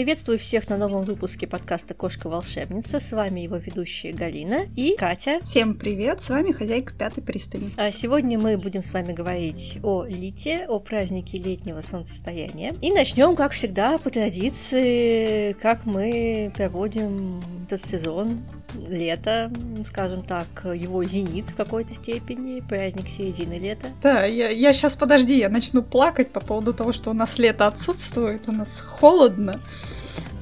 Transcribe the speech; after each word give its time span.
Приветствую 0.00 0.38
всех 0.38 0.70
на 0.70 0.78
новом 0.78 1.02
выпуске 1.02 1.46
подкаста 1.46 1.92
«Кошка-волшебница». 1.92 3.00
С 3.00 3.12
вами 3.12 3.40
его 3.40 3.56
ведущая 3.56 4.12
Галина 4.12 4.60
и 4.74 4.96
Катя. 4.96 5.40
Всем 5.42 5.74
привет, 5.74 6.22
с 6.22 6.30
вами 6.30 6.52
хозяйка 6.52 6.94
пятой 6.94 7.22
пристани. 7.22 7.70
А 7.76 7.92
сегодня 7.92 8.38
мы 8.38 8.56
будем 8.56 8.82
с 8.82 8.94
вами 8.94 9.12
говорить 9.12 9.78
о 9.82 10.06
Лите, 10.06 10.64
о 10.70 10.78
празднике 10.78 11.36
летнего 11.36 11.82
солнцестояния. 11.82 12.72
И 12.80 12.90
начнем, 12.92 13.36
как 13.36 13.52
всегда, 13.52 13.98
по 13.98 14.08
традиции, 14.08 15.52
как 15.60 15.84
мы 15.84 16.50
проводим 16.56 17.38
этот 17.66 17.86
сезон 17.86 18.40
лето, 18.88 19.50
скажем 19.86 20.22
так, 20.22 20.46
его 20.64 21.04
зенит 21.04 21.50
в 21.50 21.56
какой-то 21.56 21.94
степени, 21.94 22.60
праздник 22.60 23.08
середины 23.08 23.54
лета. 23.54 23.88
Да, 24.02 24.24
я, 24.24 24.48
я 24.50 24.72
сейчас, 24.72 24.96
подожди, 24.96 25.38
я 25.38 25.48
начну 25.48 25.82
плакать 25.82 26.30
по 26.30 26.40
поводу 26.40 26.72
того, 26.72 26.92
что 26.92 27.10
у 27.10 27.14
нас 27.14 27.38
лето 27.38 27.66
отсутствует, 27.66 28.48
у 28.48 28.52
нас 28.52 28.80
холодно. 28.80 29.60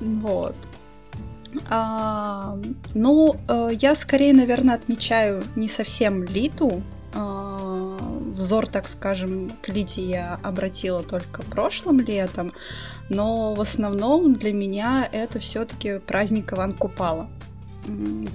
Вот. 0.00 0.54
А, 1.68 2.56
ну, 2.94 3.34
э, 3.48 3.70
я 3.80 3.94
скорее, 3.94 4.34
наверное, 4.34 4.74
отмечаю 4.74 5.42
не 5.56 5.68
совсем 5.68 6.24
Литу. 6.24 6.82
А, 7.14 7.96
взор, 8.34 8.66
так 8.66 8.88
скажем, 8.88 9.50
к 9.62 9.68
Лите 9.68 10.02
я 10.02 10.38
обратила 10.42 11.02
только 11.02 11.42
прошлым 11.42 12.00
летом, 12.00 12.52
но 13.08 13.54
в 13.54 13.60
основном 13.60 14.34
для 14.34 14.52
меня 14.52 15.08
это 15.10 15.38
все-таки 15.38 15.98
праздник 15.98 16.52
Иван 16.52 16.74
Купала 16.74 17.28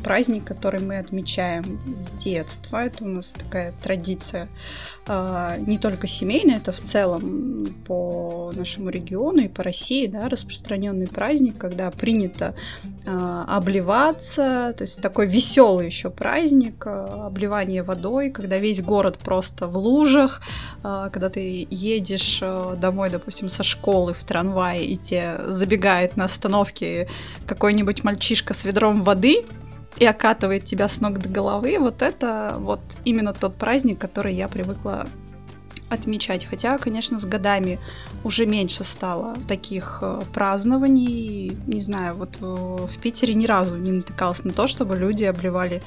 праздник, 0.03 0.45
который 0.45 0.81
мы 0.81 0.97
отмечаем 0.97 1.63
с 1.87 2.11
детства. 2.23 2.85
Это 2.85 3.03
у 3.03 3.07
нас 3.07 3.31
такая 3.31 3.73
традиция 3.81 4.49
а, 5.07 5.57
не 5.57 5.77
только 5.77 6.07
семейная, 6.07 6.57
это 6.57 6.71
в 6.71 6.79
целом 6.79 7.67
по 7.85 8.51
нашему 8.55 8.89
региону 8.89 9.43
и 9.43 9.47
по 9.47 9.63
России, 9.63 10.07
да, 10.07 10.29
распространенный 10.29 11.07
праздник, 11.07 11.57
когда 11.57 11.89
принято 11.91 12.55
обливаться, 13.05 14.73
то 14.77 14.83
есть 14.83 15.01
такой 15.01 15.27
веселый 15.27 15.87
еще 15.87 16.09
праздник, 16.09 16.85
а, 16.85 17.27
обливание 17.27 17.83
водой, 17.83 18.29
когда 18.29 18.57
весь 18.57 18.81
город 18.81 19.17
просто 19.17 19.67
в 19.67 19.77
лужах, 19.77 20.41
когда 20.81 21.29
ты 21.29 21.67
едешь 21.69 22.41
домой, 22.77 23.09
допустим, 23.09 23.49
со 23.49 23.63
школы 23.63 24.13
в 24.13 24.23
трамвае, 24.23 24.85
и 24.85 24.97
тебе 24.97 25.39
забегает 25.47 26.17
на 26.17 26.25
остановке 26.25 27.07
какой-нибудь 27.45 28.03
мальчишка 28.03 28.53
с 28.53 28.65
ведром 28.65 29.01
воды, 29.01 29.43
и 29.97 30.05
окатывает 30.05 30.65
тебя 30.65 30.89
с 30.89 31.01
ног 31.01 31.19
до 31.19 31.29
головы, 31.29 31.77
вот 31.79 32.01
это 32.01 32.55
вот 32.57 32.81
именно 33.05 33.33
тот 33.33 33.55
праздник, 33.55 33.99
который 33.99 34.33
я 34.33 34.47
привыкла 34.47 35.05
отмечать. 35.93 36.45
Хотя, 36.45 36.77
конечно, 36.77 37.19
с 37.19 37.25
годами 37.25 37.79
уже 38.23 38.45
меньше 38.45 38.83
стало 38.83 39.35
таких 39.47 39.99
э, 40.01 40.21
празднований. 40.33 41.51
Не 41.67 41.81
знаю, 41.81 42.15
вот 42.15 42.37
э, 42.41 42.45
в 42.45 42.97
Питере 43.01 43.33
ни 43.33 43.45
разу 43.45 43.75
не 43.77 43.91
натыкалась 43.91 44.43
на 44.43 44.51
то, 44.51 44.67
чтобы 44.67 44.95
люди 44.95 45.23
обливали 45.25 45.81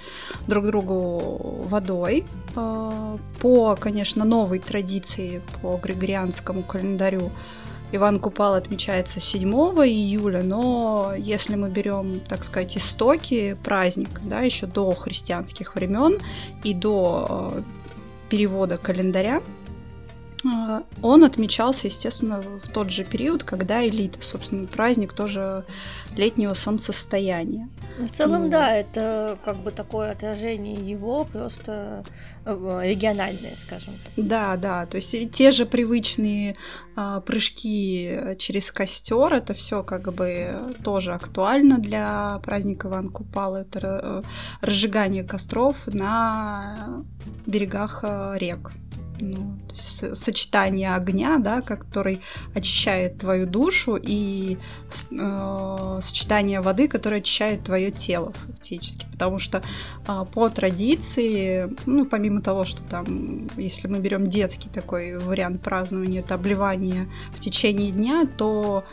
друг 0.47 0.67
другу 0.67 1.63
водой. 1.69 2.25
Э, 2.57 3.17
по, 3.41 3.77
конечно, 3.77 4.25
новой 4.25 4.59
традиции, 4.59 5.43
по 5.63 5.77
григорианскому 5.77 6.63
календарю, 6.63 7.31
Иван 7.93 8.19
Купал 8.19 8.55
отмечается 8.55 9.21
7 9.21 9.49
июля, 9.49 10.43
но 10.43 11.13
если 11.17 11.55
мы 11.55 11.69
берем, 11.69 12.21
так 12.21 12.43
сказать, 12.43 12.77
истоки 12.77 13.57
праздника, 13.63 14.21
да, 14.25 14.41
еще 14.41 14.67
до 14.67 14.91
христианских 14.93 15.77
времен 15.77 16.19
и 16.65 16.75
до 16.75 17.53
перевода 18.29 18.77
календаря, 18.77 19.41
он 21.03 21.25
отмечался, 21.25 21.87
естественно, 21.87 22.41
в 22.41 22.71
тот 22.73 22.91
же 22.91 23.05
период, 23.05 23.45
когда 23.45 23.87
элита, 23.87 24.19
собственно, 24.23 24.67
праздник 24.67 25.13
тоже 25.13 25.65
летнего 26.17 26.55
солнцестояния. 26.55 27.69
Ну, 27.99 28.09
в 28.09 28.13
целом, 28.13 28.45
ну, 28.45 28.51
да, 28.51 28.75
это 28.75 29.39
как 29.45 29.57
бы 29.59 29.71
такое 29.71 30.13
отражение 30.13 30.75
его, 30.75 31.25
просто 31.25 32.05
э, 32.45 32.81
региональное, 32.85 33.55
скажем 33.63 33.95
так. 34.05 34.13
Да, 34.17 34.57
да, 34.57 34.87
то 34.87 34.97
есть 34.97 35.33
те 35.33 35.51
же 35.51 35.67
привычные 35.67 36.57
а, 36.95 37.21
прыжки 37.21 38.37
через 38.39 38.71
костер, 38.73 39.35
это 39.35 39.55
все 39.55 39.83
как 39.83 40.13
бы 40.13 40.59
тоже 40.83 41.15
актуально 41.15 41.79
для 41.79 42.41
праздника 42.43 42.89
Иван 42.89 43.11
Купал, 43.11 43.57
это 43.57 43.79
э, 43.83 44.23
разжигание 44.63 45.25
костров 45.25 45.87
на 45.87 47.05
берегах 47.47 48.01
э, 48.03 48.37
рек 48.39 48.73
ну, 49.21 49.59
сочетание 49.75 50.95
огня, 50.95 51.39
да, 51.39 51.61
который 51.61 52.21
очищает 52.55 53.19
твою 53.19 53.47
душу, 53.47 53.97
и 54.01 54.59
э, 55.11 56.01
сочетание 56.03 56.61
воды, 56.61 56.89
которое 56.89 57.19
очищает 57.19 57.65
твое 57.65 57.91
тело 57.91 58.33
фактически. 58.33 59.07
Потому 59.13 59.39
что 59.39 59.63
э, 60.07 60.25
по 60.33 60.49
традиции, 60.49 61.75
ну, 61.87 62.07
помимо 62.07 62.43
того, 62.43 62.65
что 62.65 62.83
там, 62.83 63.49
если 63.57 63.89
мы 63.89 63.99
берем 63.99 64.29
детский 64.29 64.69
такой 64.69 65.19
вариант 65.19 65.63
празднования, 65.63 66.21
это 66.21 66.35
обливание 66.35 67.09
в 67.33 67.41
течение 67.41 67.91
дня, 67.91 68.27
то 68.37 68.85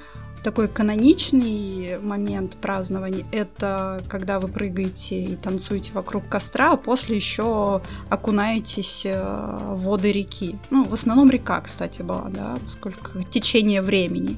такой 0.44 0.68
каноничный 0.68 2.00
момент 2.00 2.56
празднования– 2.58 3.26
это 3.32 4.00
когда 4.08 4.40
вы 4.40 4.48
прыгаете 4.48 5.24
и 5.24 5.36
танцуете 5.36 5.92
вокруг 5.94 6.28
костра, 6.28 6.74
а 6.74 6.78
после 6.78 7.16
еще 7.16 7.82
окунаетесь 8.10 9.04
э, 9.06 9.14
в 9.22 9.84
воды 9.84 10.12
реки. 10.12 10.58
Ну, 10.70 10.84
в 10.84 10.94
основном 10.94 11.30
река, 11.30 11.62
кстати, 11.62 12.02
была, 12.02 12.30
да, 12.30 12.56
поскольку 12.64 13.24
течение 13.32 13.82
времени. 13.82 14.36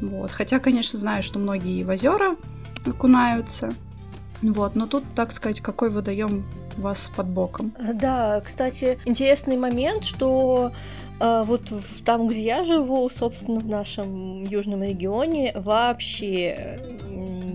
Вот. 0.00 0.30
Хотя, 0.30 0.60
конечно, 0.60 0.98
знаю, 0.98 1.22
что 1.22 1.38
многие 1.38 1.82
в 1.82 1.90
озера 1.90 2.36
окунаются. 2.86 3.70
Вот, 4.40 4.76
но 4.76 4.86
тут, 4.86 5.02
так 5.16 5.32
сказать, 5.32 5.60
какой 5.60 5.90
водоем 5.90 6.44
вас 6.76 7.10
под 7.16 7.26
боком. 7.26 7.74
Да, 7.94 8.40
кстати, 8.40 8.98
интересный 9.04 9.56
момент, 9.56 10.04
что 10.04 10.70
а, 11.20 11.42
вот 11.42 11.62
там, 12.04 12.28
где 12.28 12.42
я 12.42 12.64
живу, 12.64 13.08
собственно, 13.10 13.58
в 13.58 13.66
нашем 13.66 14.42
южном 14.44 14.82
регионе, 14.82 15.52
вообще 15.54 16.78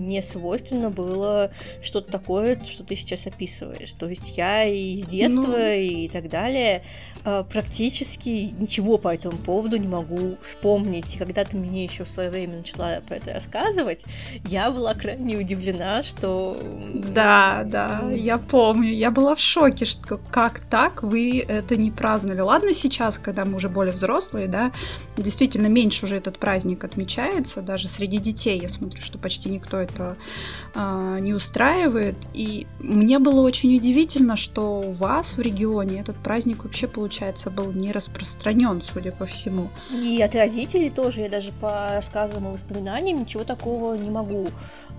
не 0.06 0.22
свойственно 0.22 0.90
было 0.90 1.50
что-то 1.82 2.10
такое, 2.10 2.58
что 2.64 2.84
ты 2.84 2.96
сейчас 2.96 3.26
описываешь. 3.26 3.92
То 3.92 4.08
есть 4.08 4.36
я 4.36 4.64
и 4.64 5.02
с 5.02 5.06
детства 5.06 5.56
ну... 5.56 5.72
и 5.72 6.08
так 6.08 6.28
далее 6.28 6.82
а, 7.24 7.42
практически 7.44 8.54
ничего 8.58 8.98
по 8.98 9.14
этому 9.14 9.36
поводу 9.38 9.76
не 9.76 9.88
могу 9.88 10.36
вспомнить. 10.42 11.14
И 11.14 11.18
когда 11.18 11.44
ты 11.44 11.56
мне 11.56 11.84
еще 11.84 12.04
в 12.04 12.08
свое 12.08 12.30
время 12.30 12.58
начала 12.58 13.00
про 13.06 13.16
это 13.16 13.32
рассказывать, 13.32 14.04
я 14.46 14.70
была 14.70 14.94
крайне 14.94 15.36
удивлена, 15.36 16.02
что... 16.02 16.56
Да, 16.94 17.62
да, 17.66 18.10
я 18.12 18.38
помню. 18.38 18.92
Я 18.92 19.10
была 19.10 19.34
в 19.34 19.40
шоке, 19.40 19.84
что 19.84 20.18
как 20.30 20.60
так 20.60 21.02
вы 21.02 21.40
это 21.40 21.76
не 21.76 21.90
праздновали. 21.90 22.40
Ладно 22.40 22.72
сейчас, 22.72 23.18
когда 23.18 23.44
мы 23.44 23.56
уже 23.56 23.68
более 23.68 23.94
взрослые, 23.94 24.48
да, 24.48 24.72
действительно 25.16 25.66
меньше 25.66 26.04
уже 26.04 26.16
этот 26.16 26.38
праздник 26.38 26.84
отмечается, 26.84 27.62
даже 27.62 27.88
среди 27.88 28.18
детей 28.18 28.58
я 28.60 28.68
смотрю, 28.68 29.00
что 29.00 29.18
почти 29.18 29.48
никто 29.48 29.78
это 29.78 29.93
э, 29.98 31.18
не 31.20 31.34
устраивает. 31.34 32.16
И 32.32 32.66
мне 32.80 33.18
было 33.18 33.42
очень 33.42 33.74
удивительно, 33.76 34.36
что 34.36 34.80
у 34.80 34.92
вас 34.92 35.36
в 35.36 35.40
регионе 35.40 36.00
этот 36.00 36.16
праздник 36.16 36.64
вообще 36.64 36.86
получается, 36.86 37.50
был 37.50 37.72
не 37.72 37.92
распространен, 37.92 38.82
судя 38.82 39.12
по 39.12 39.26
всему. 39.26 39.70
И 39.92 40.20
от 40.22 40.34
родителей 40.34 40.90
тоже, 40.90 41.22
я 41.22 41.28
даже 41.28 41.52
по 41.52 41.90
рассказам 41.90 42.48
и 42.48 42.52
воспоминаниям 42.52 43.20
ничего 43.20 43.44
такого 43.44 43.94
не 43.94 44.10
могу 44.10 44.48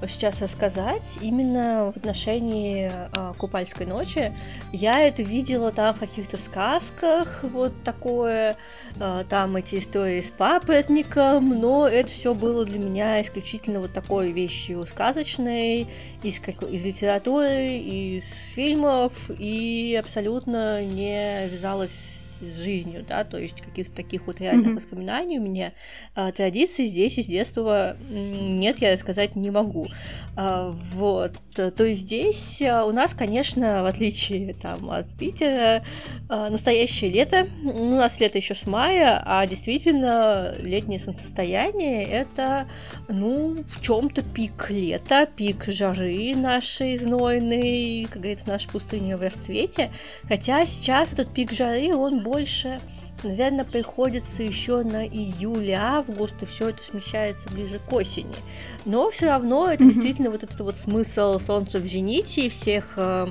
сейчас 0.07 0.41
рассказать. 0.41 1.17
Именно 1.21 1.91
в 1.93 1.97
отношении 1.97 2.91
а, 2.93 3.33
Купальской 3.33 3.85
ночи 3.85 4.31
я 4.71 5.01
это 5.01 5.23
видела 5.23 5.71
там 5.71 5.93
в 5.93 5.99
каких-то 5.99 6.37
сказках, 6.37 7.43
вот 7.43 7.71
такое, 7.83 8.55
а, 8.99 9.23
там 9.23 9.55
эти 9.55 9.79
истории 9.79 10.21
с 10.21 10.29
папоротником, 10.29 11.49
но 11.49 11.87
это 11.87 12.11
все 12.11 12.33
было 12.33 12.65
для 12.65 12.79
меня 12.79 13.21
исключительно 13.21 13.79
вот 13.79 13.93
такой 13.93 14.31
вещью 14.31 14.85
сказочной, 14.85 15.87
из, 16.23 16.39
как, 16.39 16.63
из 16.63 16.83
литературы, 16.83 17.77
из 17.77 18.25
фильмов, 18.53 19.29
и 19.39 19.97
абсолютно 19.99 20.83
не 20.83 21.47
вязалась 21.47 22.24
с 22.45 22.57
жизнью, 22.57 23.05
да, 23.07 23.23
то 23.23 23.37
есть 23.37 23.61
каких-то 23.61 23.95
таких 23.95 24.27
вот 24.27 24.41
реальных 24.41 24.67
mm-hmm. 24.67 24.75
воспоминаний 24.75 25.39
у 25.39 25.41
меня 25.41 25.73
а, 26.15 26.31
традиций 26.31 26.85
здесь 26.85 27.17
из 27.17 27.27
детства 27.27 27.97
нет, 28.09 28.77
я 28.79 28.97
сказать 28.97 29.35
не 29.35 29.49
могу. 29.49 29.87
А, 30.35 30.71
вот, 30.93 31.33
то 31.55 31.85
есть 31.85 32.01
здесь 32.01 32.61
а, 32.61 32.85
у 32.85 32.91
нас, 32.91 33.13
конечно, 33.13 33.83
в 33.83 33.85
отличие 33.85 34.53
там 34.53 34.89
от 34.89 35.07
Питера, 35.17 35.83
настоящее 36.29 37.09
лето. 37.09 37.47
У 37.63 37.85
нас 37.85 38.19
лето 38.19 38.37
еще 38.37 38.55
с 38.55 38.65
мая, 38.67 39.21
а 39.25 39.45
действительно 39.45 40.53
летнее 40.61 40.99
солнцестояние 40.99 42.03
это, 42.03 42.67
ну, 43.07 43.55
в 43.55 43.81
чем-то 43.81 44.23
пик 44.23 44.69
лета, 44.69 45.27
пик 45.27 45.65
жары 45.67 46.33
нашей 46.35 46.95
знойной, 46.97 48.07
как 48.09 48.21
говорится, 48.21 48.47
наша 48.47 48.69
пустыня 48.69 49.17
в 49.17 49.21
расцвете. 49.21 49.91
Хотя 50.23 50.65
сейчас 50.65 51.13
этот 51.13 51.33
пик 51.33 51.51
жары, 51.51 51.95
он 51.95 52.23
больше 52.35 52.81
наверное, 53.23 53.63
приходится 53.63 54.43
еще 54.43 54.83
на 54.83 55.07
июль-август, 55.07 56.35
и 56.41 56.45
все 56.45 56.69
это 56.69 56.83
смещается 56.83 57.49
ближе 57.49 57.79
к 57.79 57.91
осени. 57.91 58.35
Но 58.83 59.09
все 59.09 59.27
равно 59.27 59.71
это 59.71 59.83
mm-hmm. 59.83 59.87
действительно 59.87 60.29
вот 60.29 60.43
этот 60.43 60.59
вот 60.59 60.77
смысл 60.77 61.39
Солнца 61.39 61.79
в 61.79 61.85
зените 61.85 62.45
и 62.45 62.49
всех 62.49 62.93
э, 62.97 63.27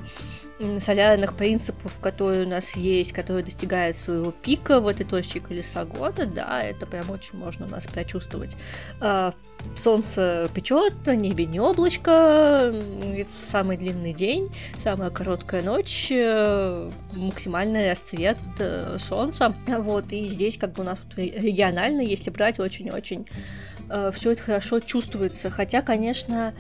солярных 0.81 1.37
принципов, 1.37 1.99
которые 2.01 2.47
у 2.47 2.49
нас 2.49 2.77
есть, 2.77 3.13
которые 3.13 3.45
достигают 3.45 3.97
своего 3.97 4.31
пика 4.31 4.81
в 4.81 4.87
этой 4.87 5.05
точке 5.05 5.41
колеса 5.41 5.85
года, 5.85 6.27
да, 6.27 6.63
это 6.63 6.87
прям 6.87 7.11
очень 7.11 7.39
можно 7.39 7.67
у 7.67 7.69
нас 7.69 7.85
прочувствовать. 7.87 8.57
А, 9.01 9.35
солнце 9.77 10.49
печет, 10.55 10.95
на 11.07 11.17
небе 11.17 11.47
не 11.47 11.59
облачко, 11.59 12.11
это 12.11 13.31
самый 13.33 13.77
длинный 13.77 14.13
день, 14.13 14.51
самая 14.79 15.11
короткая 15.11 15.63
ночь, 15.63 16.09
э, 16.11 16.91
максимальный 17.13 17.91
расцвет 17.91 18.39
э, 18.59 18.99
солнца. 19.01 19.55
Вот, 19.67 20.13
и 20.13 20.29
здесь 20.29 20.57
как 20.57 20.73
бы 20.73 20.83
у 20.83 20.85
нас 20.85 20.99
регионально, 21.17 22.03
если 22.03 22.31
брать, 22.31 22.61
очень-очень 22.61 23.27
э, 23.89 24.13
все 24.15 24.33
это 24.33 24.43
хорошо 24.43 24.81
чувствуется. 24.81 25.51
Хотя, 25.51 25.83
конечно, 25.83 26.55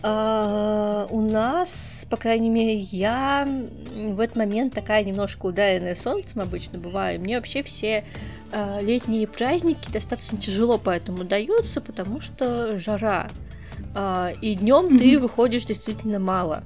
Uh, 0.00 1.08
у 1.10 1.20
нас, 1.20 2.06
по 2.08 2.16
крайней 2.16 2.50
мере, 2.50 2.76
я 2.76 3.48
в 3.96 4.20
этот 4.20 4.36
момент 4.36 4.74
такая 4.74 5.02
немножко 5.02 5.46
ударенная 5.46 5.96
солнцем 5.96 6.40
обычно 6.40 6.78
бываю. 6.78 7.20
Мне 7.20 7.36
вообще 7.36 7.62
все 7.64 8.04
uh, 8.52 8.82
летние 8.82 9.26
праздники 9.26 9.90
достаточно 9.90 10.38
тяжело 10.38 10.78
поэтому 10.78 11.24
даются, 11.24 11.80
потому 11.80 12.20
что 12.20 12.78
жара. 12.78 13.28
Uh, 13.94 14.38
и 14.40 14.54
днем 14.54 14.86
mm-hmm. 14.86 14.98
ты 14.98 15.18
выходишь 15.18 15.64
действительно 15.64 16.18
мало. 16.18 16.62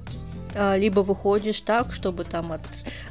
Либо 0.75 0.99
выходишь 0.99 1.61
так, 1.61 1.91
чтобы 1.93 2.25
там 2.25 2.51
от 2.51 2.61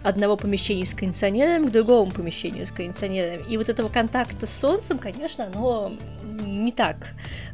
одного 0.04 0.36
помещения 0.36 0.86
с 0.86 0.94
кондиционером 0.94 1.66
к 1.66 1.72
другому 1.72 2.12
помещению 2.12 2.69
с 2.69 2.70
кондиционером. 2.70 3.44
И 3.48 3.56
вот 3.56 3.69
этого 3.69 3.88
контакта 3.88 4.46
с 4.46 4.60
солнцем, 4.60 5.00
конечно, 5.00 5.50
оно 5.52 5.90
не 6.40 6.73
так 6.73 7.12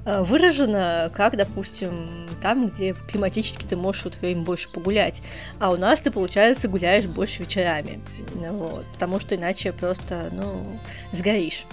Э, 0.09 0.23
выражено, 0.23 1.13
как, 1.15 1.37
допустим, 1.37 2.27
там, 2.41 2.69
где 2.69 2.95
климатически 2.95 3.65
ты 3.65 3.77
можешь 3.77 4.05
вот 4.05 4.17
время 4.17 4.43
больше 4.43 4.71
погулять, 4.71 5.21
а 5.61 5.71
у 5.71 5.77
нас 5.77 6.01
ты, 6.01 6.11
получается, 6.11 6.67
гуляешь 6.67 7.05
больше 7.05 7.43
вечерами, 7.43 8.01
вот, 8.35 8.87
потому 8.95 9.21
что 9.21 9.37
иначе 9.37 9.71
просто, 9.73 10.31
ну, 10.33 10.65
сгоришь 11.13 11.67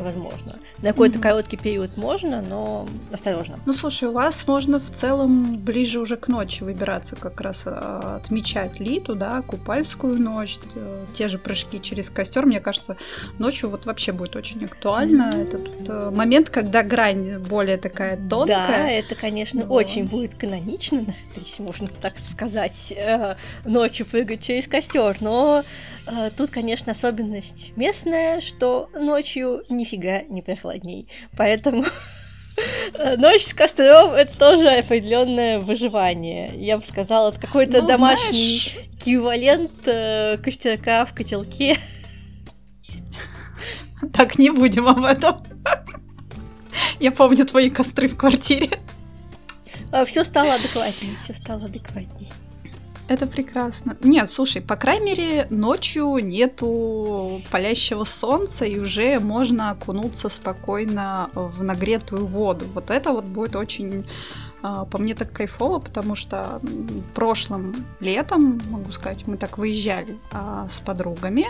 возможно. 0.00 0.58
На 0.80 0.90
какой-то 0.90 1.18
mm-hmm. 1.18 1.22
короткий 1.22 1.56
период 1.56 1.96
можно, 1.96 2.42
но 2.42 2.86
осторожно. 3.12 3.58
Ну, 3.66 3.72
слушай, 3.72 4.08
у 4.08 4.12
вас 4.12 4.46
можно 4.46 4.78
в 4.78 4.90
целом 4.90 5.58
ближе 5.58 6.00
уже 6.00 6.16
к 6.16 6.28
ночи 6.28 6.62
выбираться, 6.62 7.16
как 7.16 7.40
раз 7.40 7.62
а, 7.66 8.20
отмечать 8.22 8.80
Литу, 8.80 9.14
да, 9.14 9.42
Купальскую 9.42 10.18
ночь, 10.18 10.58
те 11.14 11.28
же 11.28 11.38
прыжки 11.38 11.80
через 11.80 12.10
костер. 12.10 12.46
Мне 12.46 12.60
кажется, 12.60 12.96
ночью 13.38 13.70
вот 13.70 13.86
вообще 13.86 14.12
будет 14.12 14.36
очень 14.36 14.64
актуально. 14.64 15.30
Mm-hmm. 15.32 15.42
Это 15.42 15.58
тут 15.58 15.88
э, 15.88 16.10
момент, 16.14 16.50
когда 16.50 16.82
грань 16.82 17.38
более 17.38 17.76
такая 17.76 18.16
тонкая. 18.16 18.46
Да, 18.66 18.90
это, 18.90 19.14
конечно, 19.14 19.64
но... 19.64 19.72
очень 19.72 20.04
будет 20.04 20.34
канонично, 20.34 21.04
если 21.36 21.62
можно 21.62 21.88
так 22.00 22.14
сказать, 22.30 22.92
э, 22.96 23.36
ночью 23.64 24.06
прыгать 24.06 24.42
через 24.44 24.66
костер, 24.66 25.16
но 25.20 25.64
э, 26.01 26.01
тут, 26.36 26.50
конечно, 26.50 26.92
особенность 26.92 27.76
местная, 27.76 28.40
что 28.40 28.90
ночью 28.94 29.64
нифига 29.68 30.22
не 30.22 30.42
прохладней. 30.42 31.08
Поэтому 31.36 31.84
Ночь 33.18 33.44
с 33.44 33.54
костром 33.54 34.12
это 34.12 34.36
тоже 34.36 34.68
определенное 34.68 35.60
выживание. 35.60 36.50
Я 36.54 36.78
бы 36.78 36.84
сказала, 36.84 37.30
это 37.30 37.40
какой-то 37.40 37.80
ну, 37.82 37.88
домашний 37.88 38.60
знаешь... 38.60 38.88
эквивалент 38.92 39.72
э, 39.86 40.38
костерка 40.38 41.04
в 41.04 41.14
котелке. 41.14 41.78
Так, 44.12 44.36
не 44.36 44.50
будем 44.50 44.88
об 44.88 45.04
этом. 45.04 45.40
Я 46.98 47.12
помню 47.12 47.46
твои 47.46 47.70
костры 47.70 48.08
в 48.08 48.16
квартире. 48.16 48.80
А, 49.92 50.04
все 50.04 50.24
стало 50.24 50.54
адекватней, 50.54 51.16
все 51.22 51.34
стало 51.34 51.66
адекватней. 51.66 52.28
Это 53.12 53.26
прекрасно. 53.26 53.94
Нет, 54.02 54.30
слушай, 54.30 54.62
по 54.62 54.74
крайней 54.74 55.04
мере, 55.04 55.46
ночью 55.50 56.16
нету 56.22 57.42
палящего 57.50 58.04
солнца, 58.04 58.64
и 58.64 58.78
уже 58.78 59.20
можно 59.20 59.70
окунуться 59.70 60.30
спокойно 60.30 61.28
в 61.34 61.62
нагретую 61.62 62.24
воду. 62.24 62.64
Вот 62.72 62.90
это 62.90 63.12
вот 63.12 63.24
будет 63.26 63.54
очень 63.54 64.06
а, 64.62 64.86
по 64.86 64.96
мне 64.96 65.14
так 65.14 65.30
кайфово, 65.30 65.78
потому 65.78 66.14
что 66.14 66.62
прошлым 67.12 67.74
летом, 68.00 68.62
могу 68.70 68.90
сказать, 68.92 69.26
мы 69.26 69.36
так 69.36 69.58
выезжали 69.58 70.16
а, 70.32 70.66
с 70.72 70.80
подругами. 70.80 71.48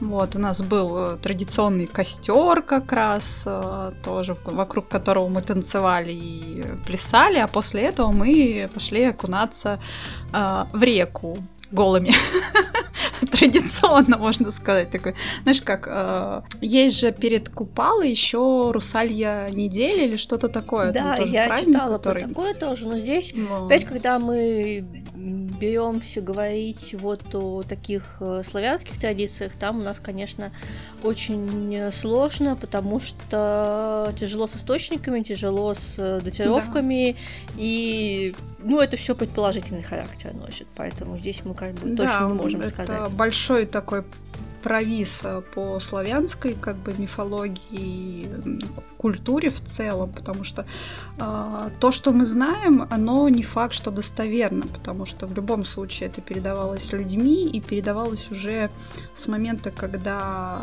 Вот, 0.00 0.36
у 0.36 0.38
нас 0.38 0.60
был 0.60 0.98
э, 0.98 1.16
традиционный 1.16 1.86
костер 1.86 2.60
как 2.62 2.92
раз, 2.92 3.44
э, 3.46 3.92
тоже 4.04 4.36
вокруг 4.44 4.88
которого 4.88 5.28
мы 5.28 5.40
танцевали 5.40 6.12
и 6.12 6.64
плясали, 6.84 7.38
а 7.38 7.46
после 7.46 7.82
этого 7.82 8.12
мы 8.12 8.68
пошли 8.74 9.04
окунаться 9.04 9.80
э, 10.34 10.64
в 10.72 10.82
реку 10.82 11.38
голыми. 11.70 12.14
Традиционно, 13.30 14.18
можно 14.18 14.50
сказать, 14.50 14.90
такой. 14.90 15.14
Знаешь, 15.42 15.62
как 15.62 15.86
э, 15.88 16.42
есть 16.60 16.98
же 16.98 17.12
перед 17.12 17.48
Купалой 17.48 18.10
еще 18.10 18.70
русалья 18.70 19.48
неделя 19.50 20.06
или 20.06 20.16
что-то 20.16 20.48
такое. 20.48 20.92
Да, 20.92 21.16
я 21.16 21.46
праздник, 21.46 21.74
читала 21.74 21.98
который... 21.98 22.22
про 22.22 22.28
такое 22.28 22.54
тоже, 22.54 22.88
но 22.88 22.96
здесь 22.96 23.32
но... 23.34 23.66
опять, 23.66 23.84
когда 23.84 24.18
мы 24.18 24.84
беремся 25.14 26.20
говорить 26.20 26.94
вот 26.98 27.34
о 27.34 27.62
таких 27.62 28.16
э, 28.20 28.42
славянских 28.48 28.98
традициях, 29.00 29.52
там 29.58 29.80
у 29.80 29.82
нас, 29.82 30.00
конечно, 30.00 30.52
очень 31.02 31.92
сложно, 31.92 32.56
потому 32.56 33.00
что 33.00 34.12
тяжело 34.18 34.46
с 34.46 34.56
источниками, 34.56 35.22
тяжело 35.22 35.74
с 35.74 35.94
э, 35.98 36.20
датировками, 36.22 37.12
да. 37.12 37.54
и 37.56 38.34
ну, 38.66 38.80
это 38.80 38.96
все 38.96 39.14
предположительный 39.14 39.82
характер 39.82 40.34
носит, 40.34 40.66
поэтому 40.74 41.18
здесь 41.18 41.42
мы 41.44 41.54
как 41.54 41.74
бы 41.74 41.96
точно 41.96 42.20
да, 42.20 42.26
не 42.28 42.32
можем 42.34 42.60
это 42.60 42.70
сказать. 42.70 43.12
большой 43.14 43.66
такой 43.66 44.04
провис 44.66 45.22
по 45.54 45.78
славянской 45.78 46.54
как 46.54 46.76
бы 46.78 46.92
мифологии 46.98 47.68
и 47.70 48.28
культуре 48.98 49.48
в 49.48 49.60
целом, 49.60 50.10
потому 50.10 50.42
что 50.42 50.66
э, 51.20 51.70
то, 51.78 51.92
что 51.92 52.10
мы 52.10 52.26
знаем, 52.26 52.84
оно 52.90 53.28
не 53.28 53.44
факт, 53.44 53.74
что 53.74 53.92
достоверно, 53.92 54.66
потому 54.66 55.06
что 55.06 55.28
в 55.28 55.34
любом 55.34 55.64
случае 55.64 56.08
это 56.08 56.20
передавалось 56.20 56.92
людьми 56.92 57.48
и 57.48 57.60
передавалось 57.60 58.28
уже 58.32 58.68
с 59.14 59.28
момента, 59.28 59.70
когда 59.70 60.60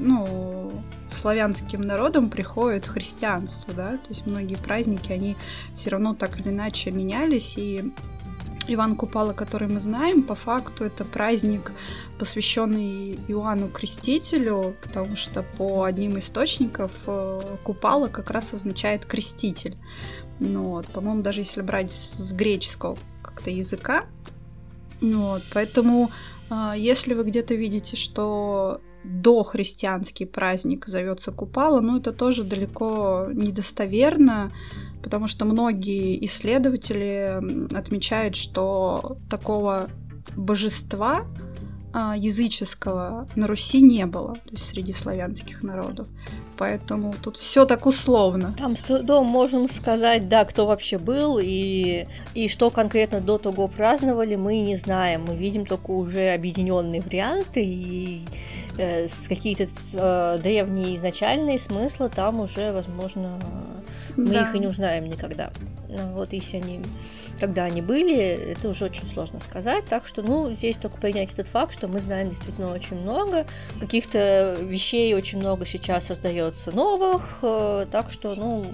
ну, 0.00 0.72
славянским 1.12 1.82
народам 1.82 2.28
приходит 2.28 2.86
христианство, 2.86 3.72
да, 3.72 3.92
то 3.92 4.08
есть 4.08 4.26
многие 4.26 4.56
праздники, 4.56 5.12
они 5.12 5.36
все 5.76 5.90
равно 5.90 6.12
так 6.14 6.40
или 6.40 6.48
иначе 6.48 6.90
менялись, 6.90 7.56
и 7.56 7.92
Иван 8.68 8.96
Купала, 8.96 9.32
который 9.32 9.68
мы 9.68 9.80
знаем, 9.80 10.22
по 10.22 10.34
факту 10.34 10.84
это 10.84 11.04
праздник, 11.04 11.72
посвященный 12.18 13.18
Иоанну 13.28 13.68
Крестителю, 13.68 14.74
потому 14.82 15.16
что 15.16 15.42
по 15.42 15.84
одним 15.84 16.18
источников 16.18 16.92
э, 17.06 17.40
Купала 17.64 18.08
как 18.08 18.30
раз 18.30 18.52
означает 18.52 19.06
креститель. 19.06 19.76
Ну, 20.38 20.64
вот, 20.64 20.86
по-моему, 20.88 21.22
даже 21.22 21.40
если 21.40 21.62
брать 21.62 21.90
с 21.90 22.32
греческого 22.32 22.96
как-то 23.22 23.50
языка. 23.50 24.04
Ну, 25.00 25.28
вот, 25.28 25.42
поэтому 25.52 26.10
э, 26.50 26.72
если 26.76 27.14
вы 27.14 27.24
где-то 27.24 27.54
видите, 27.54 27.96
что 27.96 28.80
дохристианский 29.04 30.26
праздник 30.26 30.86
зовется 30.86 31.32
Купала, 31.32 31.80
ну 31.80 31.98
это 31.98 32.12
тоже 32.12 32.44
далеко 32.44 33.28
недостоверно, 33.32 34.50
потому 35.02 35.28
что 35.28 35.44
многие 35.44 36.24
исследователи 36.24 37.40
отмечают, 37.74 38.36
что 38.36 39.16
такого 39.28 39.88
божества 40.36 41.26
а, 41.90 42.14
языческого 42.16 43.26
на 43.34 43.46
Руси 43.46 43.80
не 43.80 44.04
было, 44.04 44.34
то 44.34 44.50
есть 44.50 44.66
среди 44.66 44.92
славянских 44.92 45.62
народов. 45.62 46.06
Поэтому 46.58 47.14
тут 47.22 47.36
все 47.36 47.64
так 47.64 47.86
условно. 47.86 48.54
Там 48.58 48.76
с 48.76 48.82
трудом 48.82 49.26
можем 49.26 49.70
сказать, 49.70 50.28
да, 50.28 50.44
кто 50.44 50.66
вообще 50.66 50.98
был 50.98 51.38
и, 51.42 52.06
и 52.34 52.48
что 52.48 52.68
конкретно 52.70 53.20
до 53.20 53.38
того 53.38 53.68
праздновали, 53.68 54.36
мы 54.36 54.60
не 54.60 54.76
знаем. 54.76 55.24
Мы 55.26 55.36
видим 55.36 55.64
только 55.64 55.92
уже 55.92 56.34
объединенные 56.34 57.00
варианты 57.00 57.64
и 57.64 58.22
э, 58.76 59.06
какие-то 59.26 59.66
э, 59.94 60.38
древние 60.42 60.96
изначальные 60.96 61.58
смыслы 61.58 62.10
там 62.10 62.40
уже, 62.40 62.72
возможно, 62.72 63.40
мы 64.18 64.30
да. 64.30 64.48
их 64.48 64.54
и 64.54 64.58
не 64.58 64.66
узнаем 64.66 65.06
никогда. 65.06 65.50
Вот 66.14 66.32
если 66.32 66.58
они 66.58 66.82
когда 67.38 67.64
они 67.64 67.82
были, 67.82 68.16
это 68.16 68.68
уже 68.68 68.84
очень 68.86 69.06
сложно 69.06 69.40
сказать. 69.40 69.84
Так 69.84 70.06
что, 70.06 70.22
ну, 70.22 70.52
здесь 70.52 70.76
только 70.76 70.98
принять 70.98 71.32
этот 71.32 71.48
факт, 71.48 71.72
что 71.72 71.88
мы 71.88 72.00
знаем 72.00 72.28
действительно 72.28 72.72
очень 72.72 72.96
много. 72.96 73.46
Каких-то 73.80 74.56
вещей 74.60 75.14
очень 75.14 75.38
много 75.38 75.64
сейчас 75.64 76.06
создается 76.06 76.74
новых. 76.74 77.38
Э, 77.42 77.86
так 77.90 78.10
что, 78.10 78.34
ну, 78.34 78.64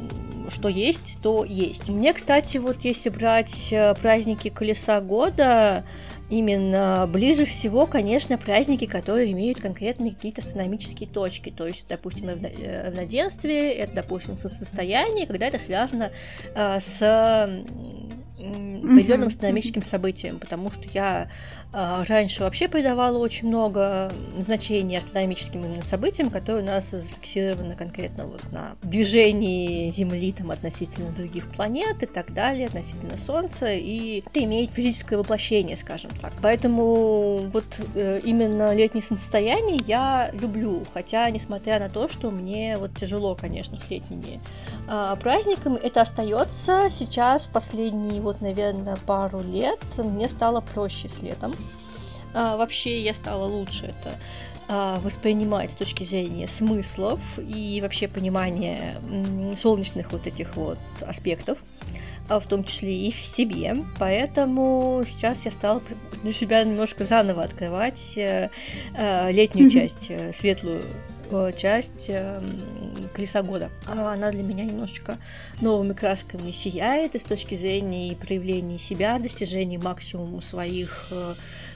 что 0.49 0.69
есть, 0.69 1.19
то 1.23 1.45
есть. 1.45 1.89
Мне, 1.89 2.13
кстати, 2.15 2.57
вот 2.57 2.85
если 2.85 3.11
брать 3.11 3.69
э, 3.71 3.95
праздники 3.95 4.49
колеса 4.49 5.01
года, 5.01 5.85
именно 6.31 7.09
ближе 7.11 7.45
всего, 7.45 7.87
конечно, 7.87 8.39
праздники, 8.39 8.87
которые 8.87 9.33
имеют 9.33 9.61
конкретные 9.61 10.13
какие-то 10.13 10.41
астрономические 10.41 11.09
точки. 11.09 11.51
То 11.51 11.67
есть, 11.67 11.85
допустим, 11.89 12.29
равноденствие, 12.29 13.73
это, 13.75 13.95
допустим, 13.95 14.39
состояние, 14.39 15.27
когда 15.27 15.47
это 15.47 15.59
связано 15.59 16.11
э, 16.55 16.81
с 16.81 17.65
определенным 18.39 19.29
астрономическим 19.29 19.83
событием, 19.83 20.39
потому 20.39 20.71
что 20.71 20.83
я 20.93 21.29
а, 21.73 22.05
раньше 22.05 22.43
вообще 22.43 22.69
придавала 22.69 23.19
очень 23.19 23.49
много 23.49 24.11
значения 24.39 24.99
астрономическим 24.99 25.61
именно 25.61 25.83
событиям, 25.83 26.31
которые 26.31 26.65
у 26.65 26.67
нас 26.67 26.91
зафиксированы 26.91 27.77
конкретно 27.77 28.27
вот 28.27 28.43
на 28.53 28.77
движении 28.83 29.91
Земли 29.91 30.33
там, 30.33 30.51
относительно 30.51 31.11
других 31.13 31.51
планет 31.51 32.03
и 32.03 32.07
так 32.07 32.33
далее, 32.33 32.67
относительно 32.67 33.17
Солнца, 33.17 33.73
и 33.73 34.23
это 34.27 34.43
имеет 34.45 34.73
физическое 34.73 35.17
воплощение, 35.17 35.77
скажем 35.77 36.11
так. 36.11 36.33
Поэтому 36.43 37.39
вот 37.53 37.65
э, 37.95 38.21
именно 38.25 38.75
летнее 38.75 39.03
солнцестояние 39.03 39.81
я 39.87 40.31
люблю, 40.33 40.83
хотя, 40.93 41.31
несмотря 41.31 41.79
на 41.79 41.89
то, 41.89 42.09
что 42.09 42.31
мне 42.31 42.77
вот 42.79 42.95
тяжело, 42.95 43.35
конечно, 43.35 43.77
с 43.77 43.89
летними 43.91 44.41
э, 44.89 45.17
праздниками, 45.21 45.79
это 45.83 46.03
остается 46.03 46.89
сейчас 46.91 47.47
последние 47.47 48.24
вот, 48.25 48.41
наверное, 48.41 48.97
пару 49.07 49.41
лет 49.41 49.79
мне 49.99 50.29
стало 50.29 50.61
проще 50.61 51.09
с 51.09 51.23
летом 51.23 51.53
а, 52.35 52.57
вообще 52.57 53.01
я 53.01 53.15
стала 53.15 53.45
лучше 53.45 53.87
это 53.87 54.19
а, 54.67 54.99
воспринимать 55.01 55.73
с 55.73 55.77
точки 55.77 56.05
зрения 56.05 56.49
смыслов 56.49 57.21
и 57.39 57.81
вообще 57.81 58.09
понимания 58.09 59.01
солнечных 59.57 60.11
вот 60.13 60.27
этих 60.27 60.57
вот 60.57 60.79
аспектов, 61.01 61.59
а, 62.29 62.41
в 62.41 62.47
том 62.47 62.65
числе 62.65 63.07
и 63.07 63.13
в 63.13 63.19
себе. 63.21 63.77
Поэтому 63.99 65.05
сейчас 65.07 65.45
я 65.45 65.51
стала 65.51 65.81
для 66.23 66.33
себя 66.33 66.65
немножко 66.65 67.05
заново 67.05 67.45
открывать 67.45 68.15
э, 68.17 68.49
э, 68.97 69.33
летнюю 69.33 69.71
часть, 69.71 70.07
э, 70.09 70.33
светлую 70.33 70.83
часть 71.57 72.11
колеса 73.13 73.43
года. 73.43 73.71
Она 73.87 74.31
для 74.31 74.43
меня 74.43 74.65
немножечко 74.65 75.17
новыми 75.61 75.93
красками 75.93 76.51
сияет 76.51 77.15
и 77.15 77.19
с 77.19 77.23
точки 77.23 77.55
зрения 77.55 78.09
и 78.09 78.15
проявления 78.15 78.79
себя, 78.79 79.19
достижения 79.19 79.79
максимума 79.79 80.41
своих 80.41 81.09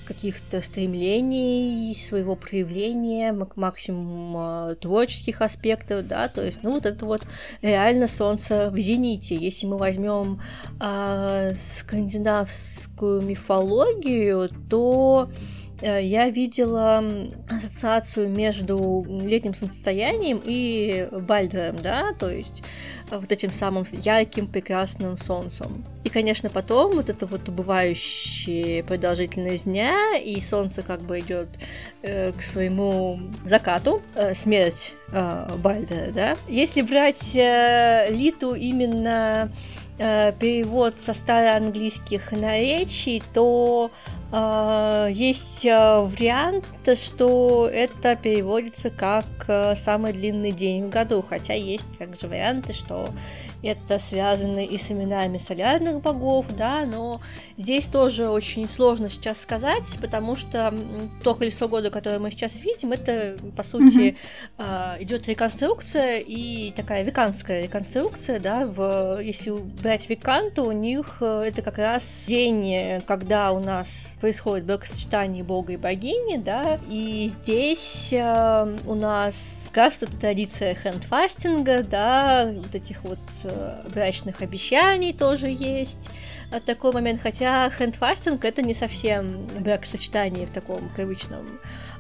каких-то 0.07 0.63
стремлений, 0.63 1.95
своего 1.95 2.35
проявления, 2.35 3.33
максимум 3.57 4.75
творческих 4.77 5.43
аспектов, 5.43 6.07
да, 6.07 6.29
то 6.29 6.45
есть, 6.47 6.63
ну, 6.63 6.73
вот 6.73 6.87
это 6.87 7.05
вот 7.05 7.27
реально 7.61 8.09
солнце 8.09 8.71
в 8.71 8.79
зените. 8.79 9.35
Если 9.35 9.67
мы 9.67 9.77
возьмем 9.77 10.41
э, 10.81 11.53
скандинавскую 11.55 13.21
мифологию, 13.21 14.49
то 14.71 15.31
Э, 15.39 15.58
я 15.83 16.29
видела 16.29 17.05
ассоциацию 17.49 18.29
между 18.29 19.07
летним 19.09 19.55
солнцестоянием 19.55 20.41
и 20.45 21.09
Бальдером, 21.13 21.77
да, 21.83 22.13
то 22.19 22.31
есть 22.31 22.63
э, 23.11 23.19
вот 23.19 23.31
этим 23.31 23.51
самым 23.51 23.87
ярким, 23.93 24.47
прекрасным 24.49 25.19
солнцем. 25.19 25.85
И, 26.05 26.11
конечно, 26.11 26.49
потом 26.49 26.93
вот 26.93 27.09
это 27.09 27.27
вот 27.27 27.49
убывающая 27.49 28.83
продолжительность 28.83 29.65
дня, 29.65 30.17
и 30.17 30.41
солнце 30.41 30.83
как 30.83 31.03
бы 31.03 31.21
идет 31.21 31.49
э, 32.03 32.33
к 32.33 32.43
своему 32.43 33.21
закату, 33.45 34.03
э, 34.15 34.35
смерть 34.35 34.95
э, 35.13 35.49
Бальдера, 35.59 36.11
да. 36.13 36.37
Если 36.49 36.83
брать 36.83 37.35
э, 37.35 38.09
Литу 38.11 38.55
именно 38.55 39.53
э, 39.99 40.33
перевод 40.33 40.97
со 40.97 41.15
староанглийских 41.15 42.33
наречий, 42.33 43.23
то 43.33 43.91
э, 43.93 44.18
есть 44.31 45.65
э, 45.65 46.01
вариант, 46.01 46.67
что 46.97 47.67
это 47.73 48.15
переводится 48.15 48.91
как 48.91 49.25
э, 49.47 49.75
самый 49.75 50.13
длинный 50.13 50.53
день 50.53 50.87
в 50.87 50.91
году, 50.91 51.25
хотя 51.27 51.55
есть 51.55 51.87
также 51.99 52.29
варианты, 52.29 52.75
что 52.75 53.09
это 53.63 53.99
связано 53.99 54.61
и 54.61 54.79
с 54.79 54.91
именами 54.93 55.39
солярных 55.39 56.01
богов, 56.01 56.47
да, 56.57 56.85
но 56.85 57.21
здесь 57.57 57.87
тоже 57.87 58.29
очень 58.29 58.69
сложно 58.69 59.09
сейчас 59.09 59.41
сказать, 59.41 59.97
потому 60.01 60.37
что 60.37 60.73
то 61.25 61.35
колесо 61.35 61.67
года, 61.67 61.91
которое 61.91 62.21
мы 62.21 62.31
сейчас 62.31 62.61
видим, 62.61 62.93
это, 62.93 63.37
по 63.57 63.65
сути, 63.65 64.17
mm-hmm. 64.59 65.03
идет 65.03 65.27
реконструкция 65.27 66.19
и 66.21 66.71
такая 66.71 67.05
веканская 67.05 67.65
реконструкция, 67.65 68.39
да, 68.39 68.65
в, 68.65 69.21
если 69.21 69.51
брать 69.51 70.09
веканту, 70.09 70.65
у 70.65 70.73
них 70.73 71.17
э, 71.21 71.45
это 71.49 71.63
как 71.63 71.79
раз 71.79 72.27
день, 72.29 73.01
когда 73.07 73.51
у 73.51 73.59
нас 73.59 74.18
происходит 74.21 74.67
бракосочетание 74.67 75.45
бога 75.45 75.73
и 75.73 75.77
богини, 75.77 76.37
да, 76.37 76.79
и 76.89 77.31
здесь 77.43 78.13
э, 78.13 78.77
у 78.87 78.95
нас 78.95 79.69
как 79.73 79.93
раз 79.93 80.11
традиция 80.21 80.75
хендфастинга, 80.75 81.83
да, 81.85 82.51
вот 82.53 82.75
этих 82.75 83.03
вот 83.05 83.19
э, 83.45 83.81
брачных 83.95 84.43
обещаний 84.43 85.13
тоже 85.13 85.49
есть 85.49 86.11
э, 86.53 86.61
такой 86.61 86.93
момент, 86.93 87.21
хотя 87.23 87.71
хендфастинг 87.71 88.45
это 88.45 88.63
не 88.63 88.75
совсем 88.75 89.47
бракосочетание 89.61 90.47
в 90.47 90.53
таком 90.53 90.89
привычном 90.97 91.47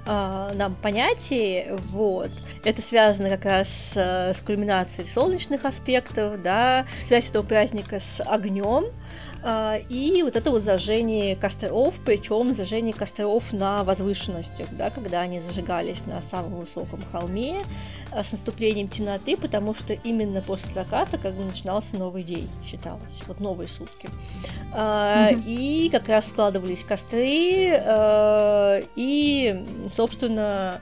э, 0.06 0.50
нам 0.54 0.74
понятии, 0.74 1.66
вот. 1.90 2.30
Это 2.64 2.82
связано 2.82 3.30
как 3.30 3.44
раз 3.44 3.68
с, 3.68 3.96
с 4.36 4.40
кульминацией 4.40 5.06
солнечных 5.06 5.64
аспектов, 5.64 6.42
да, 6.42 6.84
связь 7.02 7.30
этого 7.30 7.44
праздника 7.44 8.00
с 8.00 8.20
огнем, 8.22 8.86
а, 8.86 8.90
и 9.88 10.22
вот 10.24 10.36
это 10.36 10.50
вот 10.50 10.62
зажжение 10.62 11.36
костров, 11.36 11.94
причем 12.04 12.54
зажжение 12.54 12.92
костров 12.92 13.52
на 13.52 13.84
возвышенностях, 13.84 14.66
да, 14.72 14.90
когда 14.90 15.20
они 15.20 15.40
зажигались 15.40 16.04
на 16.06 16.20
самом 16.22 16.56
высоком 16.56 17.00
холме 17.12 17.62
а, 18.10 18.24
с 18.24 18.32
наступлением 18.32 18.88
темноты, 18.88 19.36
потому 19.36 19.74
что 19.74 19.92
именно 19.92 20.42
после 20.42 20.72
заката 20.74 21.18
как 21.18 21.34
бы 21.34 21.44
начинался 21.44 21.96
новый 21.96 22.24
день, 22.24 22.50
считалось, 22.64 23.22
вот 23.26 23.38
новые 23.38 23.68
сутки. 23.68 24.08
Mm-hmm. 24.74 25.44
И 25.46 25.88
как 25.90 26.08
раз 26.08 26.28
складывались 26.28 26.82
костры, 26.82 27.80
и, 28.96 29.64
собственно, 29.94 30.80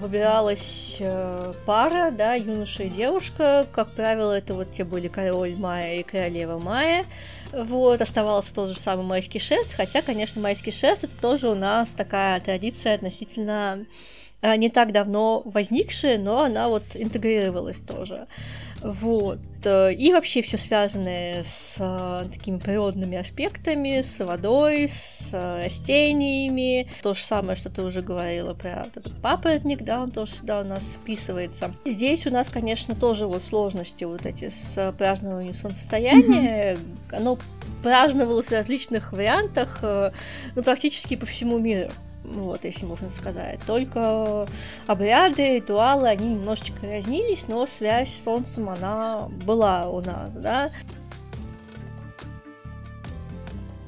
выбиралась 0.00 0.96
э, 0.98 1.52
пара, 1.64 2.10
да, 2.10 2.34
юноша 2.34 2.84
и 2.84 2.88
девушка. 2.88 3.66
Как 3.72 3.90
правило, 3.92 4.32
это 4.32 4.54
вот 4.54 4.72
те 4.72 4.84
были 4.84 5.08
король 5.08 5.54
Майя 5.56 6.00
и 6.00 6.02
королева 6.02 6.58
Майя. 6.58 7.04
Вот, 7.52 8.00
оставался 8.00 8.54
тот 8.54 8.68
же 8.68 8.78
самый 8.78 9.04
майский 9.04 9.38
шест, 9.38 9.72
хотя, 9.72 10.02
конечно, 10.02 10.40
майский 10.40 10.70
шест 10.70 11.04
это 11.04 11.16
тоже 11.20 11.48
у 11.48 11.54
нас 11.54 11.90
такая 11.90 12.40
традиция 12.40 12.94
относительно 12.94 13.86
э, 14.42 14.56
не 14.56 14.68
так 14.68 14.92
давно 14.92 15.42
возникшая, 15.44 16.18
но 16.18 16.42
она 16.42 16.68
вот 16.68 16.84
интегрировалась 16.94 17.80
тоже. 17.80 18.26
Вот. 18.82 19.40
Э, 19.64 19.92
и 19.92 20.12
вообще 20.12 20.42
все 20.42 20.58
связанное 20.58 21.42
с 21.42 21.76
э, 21.78 22.24
такими 22.30 22.58
природными 22.58 23.18
аспектами, 23.18 24.00
с 24.02 24.24
водой, 24.24 24.88
с 24.88 25.30
э, 25.32 25.64
растениями. 25.64 26.88
То 27.02 27.14
же 27.14 27.22
самое, 27.22 27.56
что 27.56 27.70
ты 27.70 27.82
уже 27.82 28.00
говорила 28.00 28.54
про 28.54 28.86
этот 28.86 29.20
папоротник, 29.20 29.82
да, 29.82 30.02
он 30.02 30.10
тоже 30.10 30.32
сюда 30.32 30.60
у 30.60 30.64
нас 30.64 30.96
вписывается. 31.00 31.74
Здесь 31.84 32.26
у 32.26 32.30
нас, 32.30 32.48
конечно, 32.48 32.94
тоже 32.94 33.26
вот 33.26 33.42
сложности 33.42 34.04
вот 34.04 34.26
эти 34.26 34.48
с 34.48 34.94
празднованием 34.96 35.54
солнцестояния. 35.54 36.74
Mm-hmm. 36.74 37.16
Оно 37.16 37.38
праздновалось 37.82 38.46
в 38.46 38.52
различных 38.52 39.12
вариантах, 39.12 39.80
ну, 39.82 40.62
практически 40.62 41.16
по 41.16 41.26
всему 41.26 41.58
миру 41.58 41.90
вот, 42.32 42.64
если 42.64 42.86
можно 42.86 43.10
сказать. 43.10 43.60
Только 43.66 44.46
обряды, 44.86 45.56
ритуалы, 45.56 46.08
они 46.08 46.28
немножечко 46.28 46.86
разнились, 46.86 47.44
но 47.48 47.66
связь 47.66 48.10
с 48.10 48.24
Солнцем, 48.24 48.68
она 48.68 49.28
была 49.44 49.88
у 49.88 50.00
нас, 50.00 50.34
да. 50.34 50.70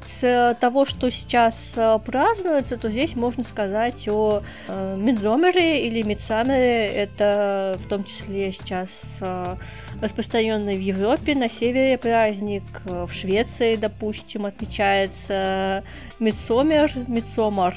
С 0.07 0.57
того, 0.61 0.85
что 0.85 1.09
сейчас 1.11 1.73
э, 1.77 1.99
празднуется, 2.05 2.77
то 2.77 2.91
здесь 2.91 3.17
можно 3.17 3.43
сказать 3.43 4.07
о 4.07 4.43
э, 4.69 4.97
Мидзомере 4.99 5.87
или 5.87 6.03
Мидсамере. 6.03 6.89
Это 6.89 7.79
в 7.79 7.89
том 7.89 8.05
числе 8.05 8.53
сейчас 8.53 9.17
э, 9.23 9.55
распространенный 10.03 10.77
в 10.77 10.81
Европе, 10.81 11.35
на 11.35 11.49
севере 11.49 11.97
праздник, 11.97 12.65
в 12.85 13.11
Швеции, 13.11 13.77
допустим, 13.77 14.45
отмечается 14.45 15.85
Мидсомер, 16.19 16.93
Мидсомар, 17.09 17.75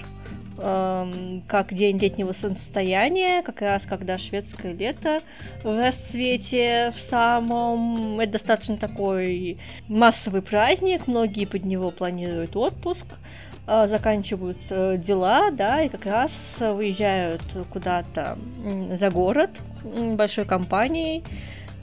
как 0.63 1.74
день 1.74 1.98
летнего 1.98 2.34
солнцестояния, 2.34 3.41
как 3.41 3.62
раз 3.62 3.84
когда 3.86 4.17
шведское 4.17 4.74
лето 4.74 5.20
в 5.63 5.75
расцвете 5.75 6.93
в 6.96 7.00
самом. 7.00 8.20
Это 8.20 8.34
достаточно 8.34 8.77
такой 8.77 9.58
массовый 9.88 10.41
праздник, 10.41 11.08
многие 11.08 11.46
под 11.46 11.65
него 11.65 11.89
планируют 11.89 12.55
отпуск 12.55 13.05
э, 13.67 13.88
заканчивают 13.88 14.60
э, 14.70 14.98
дела, 14.98 15.51
да, 15.51 15.82
и 15.82 15.89
как 15.89 16.05
раз 16.05 16.32
выезжают 16.60 17.41
куда-то 17.72 18.38
за 18.98 19.10
город 19.10 19.50
большой 19.84 20.46
компанией, 20.46 21.24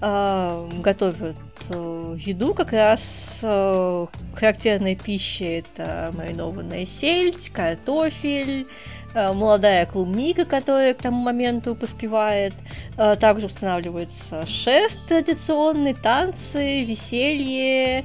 готовят 0.00 1.37
э, 1.69 2.16
еду, 2.19 2.54
как 2.54 2.73
раз 2.73 3.40
э, 3.42 4.07
характерной 4.35 4.97
пищей 4.97 5.59
это 5.59 6.11
маринованная 6.16 6.87
сельдь, 6.87 7.50
картофель, 7.50 8.66
э, 9.14 9.33
молодая 9.35 9.85
клубника, 9.85 10.47
которая 10.47 10.95
к 10.95 11.02
тому 11.02 11.23
моменту 11.23 11.75
поспевает. 11.75 12.54
Также 12.97 13.47
устанавливается 13.47 14.47
шест 14.47 14.99
традиционный, 15.07 15.95
танцы, 15.95 16.83
веселье, 16.85 18.04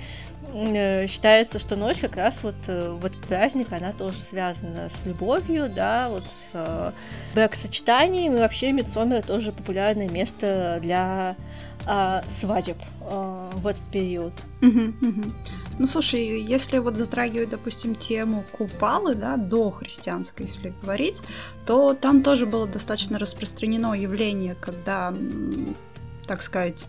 считается, 1.08 1.60
что 1.60 1.75
ночь 1.75 2.00
как 2.00 2.16
раз 2.16 2.44
вот 2.44 2.56
э, 2.68 2.90
в 2.90 3.06
этот 3.06 3.22
праздник, 3.25 3.74
она 3.74 3.92
тоже 3.92 4.22
связана 4.22 4.90
с 4.90 5.06
любовью, 5.06 5.70
да, 5.70 6.08
вот 6.10 6.24
с 6.25 6.94
бракосочетанием, 7.34 8.36
и 8.36 8.40
вообще 8.40 8.72
Мидсомер 8.72 9.24
тоже 9.24 9.52
популярное 9.52 10.08
место 10.08 10.80
для 10.82 11.36
а, 11.88 12.24
свадеб 12.30 12.77
а, 13.01 13.50
в 13.54 13.68
этот 13.68 13.84
период. 13.92 14.34
Ну, 15.77 15.88
слушай, 15.88 16.42
если 16.42 16.77
вот 16.77 16.96
затрагивать, 16.96 17.50
допустим, 17.50 17.96
тему 17.96 18.46
Купалы, 18.54 19.13
да, 19.13 19.36
до 19.36 19.72
христианской, 19.72 20.46
если 20.46 20.74
говорить, 20.82 21.22
то 21.65 21.94
там 21.94 22.24
тоже 22.24 22.46
было 22.46 22.65
достаточно 22.65 23.20
распространено 23.20 23.94
явление, 23.94 24.56
когда, 24.56 25.13
так 26.25 26.42
сказать, 26.42 26.88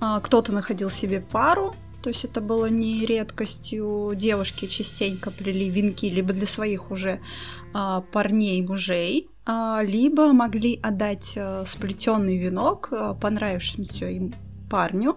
а, 0.00 0.20
кто-то 0.20 0.52
находил 0.52 0.88
себе 0.88 1.20
пару, 1.20 1.74
то 2.02 2.08
есть 2.08 2.24
это 2.24 2.40
было 2.40 2.66
не 2.70 3.04
редкостью. 3.04 4.12
Девушки 4.14 4.66
частенько 4.66 5.30
плели 5.30 5.68
венки 5.68 6.06
либо 6.06 6.32
для 6.32 6.46
своих 6.46 6.90
уже 6.90 7.20
парней, 8.12 8.62
мужей, 8.62 9.28
либо 9.82 10.32
могли 10.32 10.78
отдать 10.82 11.34
а, 11.36 11.64
сплетенный 11.64 12.36
венок 12.36 12.88
а, 12.92 13.14
понравившемуся 13.14 14.10
им 14.10 14.32
парню. 14.68 15.16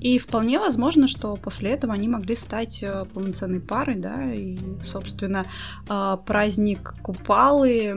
И 0.00 0.18
вполне 0.18 0.58
возможно, 0.58 1.08
что 1.08 1.34
после 1.36 1.72
этого 1.72 1.92
они 1.94 2.08
могли 2.08 2.36
стать 2.36 2.82
а, 2.84 3.04
полноценной 3.04 3.60
парой, 3.60 3.96
да, 3.96 4.32
и, 4.32 4.56
собственно, 4.84 5.44
а, 5.88 6.16
праздник 6.18 6.94
Купалы 7.02 7.94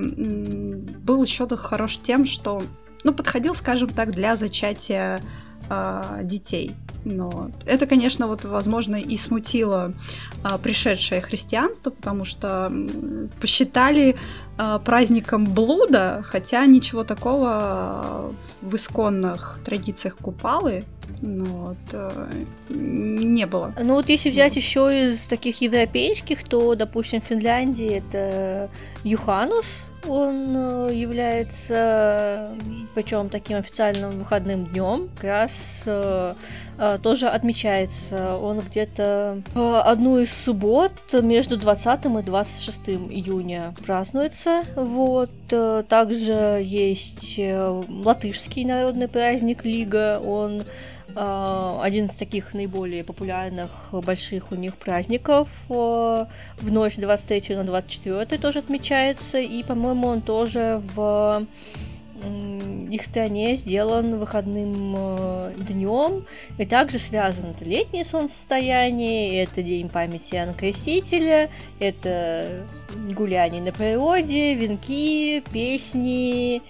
был 1.04 1.24
еще 1.24 1.48
хорош 1.48 2.00
тем, 2.00 2.26
что, 2.26 2.62
ну, 3.04 3.14
подходил, 3.14 3.56
скажем 3.56 3.90
так, 3.90 4.12
для 4.12 4.36
зачатия 4.36 5.20
а, 5.70 6.22
детей. 6.24 6.72
Но 7.06 7.52
это, 7.66 7.86
конечно, 7.86 8.28
вот, 8.28 8.44
возможно, 8.44 8.96
и 8.96 9.18
смутило 9.18 9.94
а, 10.44 10.58
пришедшее 10.58 11.22
христианство, 11.22 11.90
потому 11.90 12.26
что 12.26 12.72
посчитали 13.40 14.16
а, 14.58 14.80
праздником 14.80 15.46
блуда, 15.46 16.22
хотя 16.26 16.66
ничего 16.66 17.04
такого 17.04 18.34
в 18.62 18.76
исконных 18.76 19.60
традициях 19.64 20.18
Купалы 20.18 20.84
ну, 21.22 21.46
вот, 21.46 21.78
э, 21.94 22.10
не 22.70 23.46
было. 23.46 23.74
Ну 23.82 23.96
вот 23.96 24.10
если 24.10 24.30
взять 24.30 24.56
еще 24.56 25.10
из 25.10 25.26
таких 25.26 25.62
европейских, 25.62 26.44
то, 26.44 26.76
допустим, 26.76 27.22
в 27.22 27.26
Финляндии 27.26 28.04
это 28.04 28.70
Юханус, 29.04 29.66
он 30.08 30.56
э, 30.56 30.90
является, 30.94 32.56
причем 32.96 33.30
таким 33.30 33.58
официальным 33.58 34.12
выходным 34.12 34.66
днем, 34.66 35.10
как 35.16 35.24
раз 35.24 35.84
э, 35.86 36.34
э, 36.78 37.00
тоже 37.02 37.28
отмечается. 37.28 38.38
Он 38.38 38.60
где-то 38.60 39.42
в 39.54 39.82
одну 39.82 40.20
из 40.20 40.32
суббот 40.32 40.92
между 41.24 41.58
20 41.58 42.06
и 42.06 42.22
26 42.24 42.80
июня 42.90 43.74
празднуется. 43.86 44.62
Вот. 44.76 45.30
Также 45.88 46.62
есть 46.64 47.40
латышский 47.40 48.66
народный 48.66 49.08
праздник 49.08 49.64
Лига. 49.64 50.20
Он 50.24 50.62
один 51.20 52.06
из 52.06 52.16
таких 52.16 52.54
наиболее 52.54 53.04
популярных 53.04 53.90
больших 53.92 54.52
у 54.52 54.56
них 54.56 54.76
праздников 54.76 55.50
э, 55.70 55.74
в 55.74 56.72
ночь 56.72 56.96
23 56.96 57.56
на 57.56 57.64
24 57.64 58.26
тоже 58.40 58.60
отмечается, 58.60 59.40
и, 59.40 59.64
по-моему, 59.64 60.08
он 60.08 60.22
тоже 60.22 60.82
в 60.96 61.48
их 62.90 63.04
стране 63.04 63.56
сделан 63.56 64.18
выходным 64.18 64.96
э, 64.98 65.52
днем, 65.68 66.26
и 66.58 66.66
также 66.66 67.00
связан 67.00 67.52
это 67.52 67.66
летнее 67.66 68.06
солнцестояние, 68.06 69.44
это 69.44 69.62
День 69.62 69.90
памяти 69.90 70.36
Иоанна 70.36 71.50
это 71.80 72.66
гуляние 73.14 73.62
на 73.62 73.72
природе, 73.72 74.56
венки, 74.56 75.44
песни, 75.52 76.62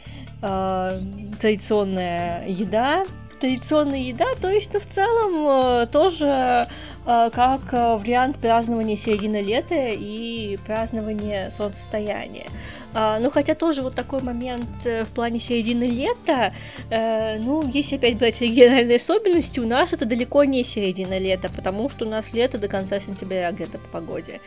э, 0.41 0.99
традиционная 1.39 2.45
еда, 2.47 3.05
традиционная 3.39 3.99
еда, 3.99 4.25
то 4.41 4.49
есть, 4.49 4.73
ну, 4.73 4.79
в 4.79 4.85
целом, 4.93 5.83
э, 5.83 5.87
тоже 5.87 6.67
э, 7.05 7.29
как 7.31 7.73
э, 7.73 7.97
вариант 7.97 8.37
празднования 8.39 8.97
середины 8.97 9.41
лета 9.41 9.75
и 9.75 10.57
празднования 10.65 11.49
солнцестояния. 11.51 12.47
А, 12.93 13.19
ну, 13.19 13.29
хотя 13.29 13.53
тоже 13.53 13.83
вот 13.83 13.95
такой 13.95 14.23
момент 14.23 14.67
в 14.83 15.07
плане 15.13 15.39
середины 15.39 15.83
лета, 15.83 16.53
ну, 16.89 17.61
если 17.71 17.97
опять 17.97 18.17
брать 18.17 18.41
региональные 18.41 18.95
особенности, 18.95 19.59
у 19.59 19.67
нас 19.67 19.93
это 19.93 20.05
далеко 20.05 20.45
не 20.45 20.63
середина 20.63 21.17
лета, 21.19 21.49
потому 21.53 21.89
что 21.89 22.05
у 22.05 22.09
нас 22.09 22.33
лето 22.33 22.57
до 22.57 22.67
конца 22.67 22.99
сентября 22.99 23.51
где-то 23.51 23.77
по 23.77 23.99
погоде. 23.99 24.39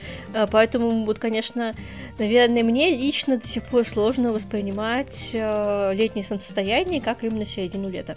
Поэтому 0.50 1.05
вот, 1.05 1.20
конечно, 1.20 1.72
наверное, 2.18 2.64
мне 2.64 2.90
лично 2.90 3.37
до 3.37 3.46
сих 3.46 3.62
пор 3.64 3.87
сложно 3.87 4.33
воспринимать 4.33 5.31
летнее 5.33 6.24
солнцестояние 6.24 7.00
как 7.00 7.22
именно 7.22 7.46
середину 7.46 7.88
лета 7.88 8.16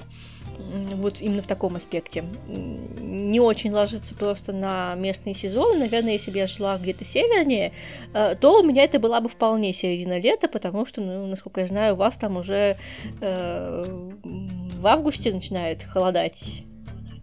вот 0.95 1.21
именно 1.21 1.41
в 1.41 1.47
таком 1.47 1.75
аспекте. 1.75 2.23
Не 2.47 3.39
очень 3.39 3.71
ложится 3.71 4.15
просто 4.15 4.53
на 4.53 4.95
местные 4.95 5.35
сезоны. 5.35 5.79
Наверное, 5.79 6.13
если 6.13 6.31
бы 6.31 6.37
я 6.37 6.47
жила 6.47 6.77
где-то 6.77 7.03
севернее, 7.03 7.73
э, 8.13 8.35
то 8.35 8.59
у 8.59 8.63
меня 8.63 8.83
это 8.83 8.99
была 8.99 9.21
бы 9.21 9.29
вполне 9.29 9.73
середина 9.73 10.19
лета, 10.19 10.47
потому 10.47 10.85
что, 10.85 11.01
ну, 11.01 11.27
насколько 11.27 11.61
я 11.61 11.67
знаю, 11.67 11.93
у 11.93 11.97
вас 11.97 12.17
там 12.17 12.37
уже 12.37 12.77
э, 13.21 13.83
в 14.23 14.87
августе 14.87 15.31
начинает 15.33 15.83
холодать 15.83 16.63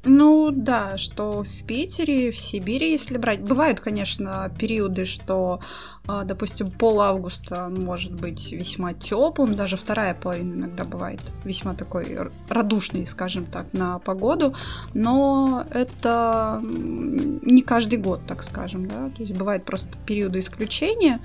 ну 0.04 0.50
да, 0.50 0.96
что 0.96 1.42
в 1.42 1.64
Питере, 1.66 2.30
в 2.30 2.38
Сибири, 2.38 2.90
если 2.90 3.18
брать, 3.18 3.40
бывают, 3.40 3.80
конечно, 3.80 4.50
периоды, 4.58 5.04
что, 5.04 5.60
а, 6.08 6.24
допустим, 6.24 6.70
пол 6.70 7.02
августа 7.02 7.70
может 7.76 8.18
быть 8.18 8.50
весьма 8.50 8.94
теплым, 8.94 9.54
даже 9.54 9.76
вторая 9.76 10.14
половина 10.14 10.54
иногда 10.54 10.84
бывает 10.84 11.20
весьма 11.44 11.74
такой 11.74 12.30
радушный, 12.48 13.06
скажем 13.06 13.44
так, 13.44 13.66
на 13.74 13.98
погоду, 13.98 14.54
но 14.94 15.66
это 15.70 16.60
не 16.62 17.60
каждый 17.60 17.98
год, 17.98 18.22
так 18.26 18.42
скажем, 18.42 18.88
да, 18.88 19.10
то 19.10 19.22
есть 19.22 19.36
бывают 19.36 19.64
просто 19.66 19.98
периоды 20.06 20.38
исключения, 20.38 21.20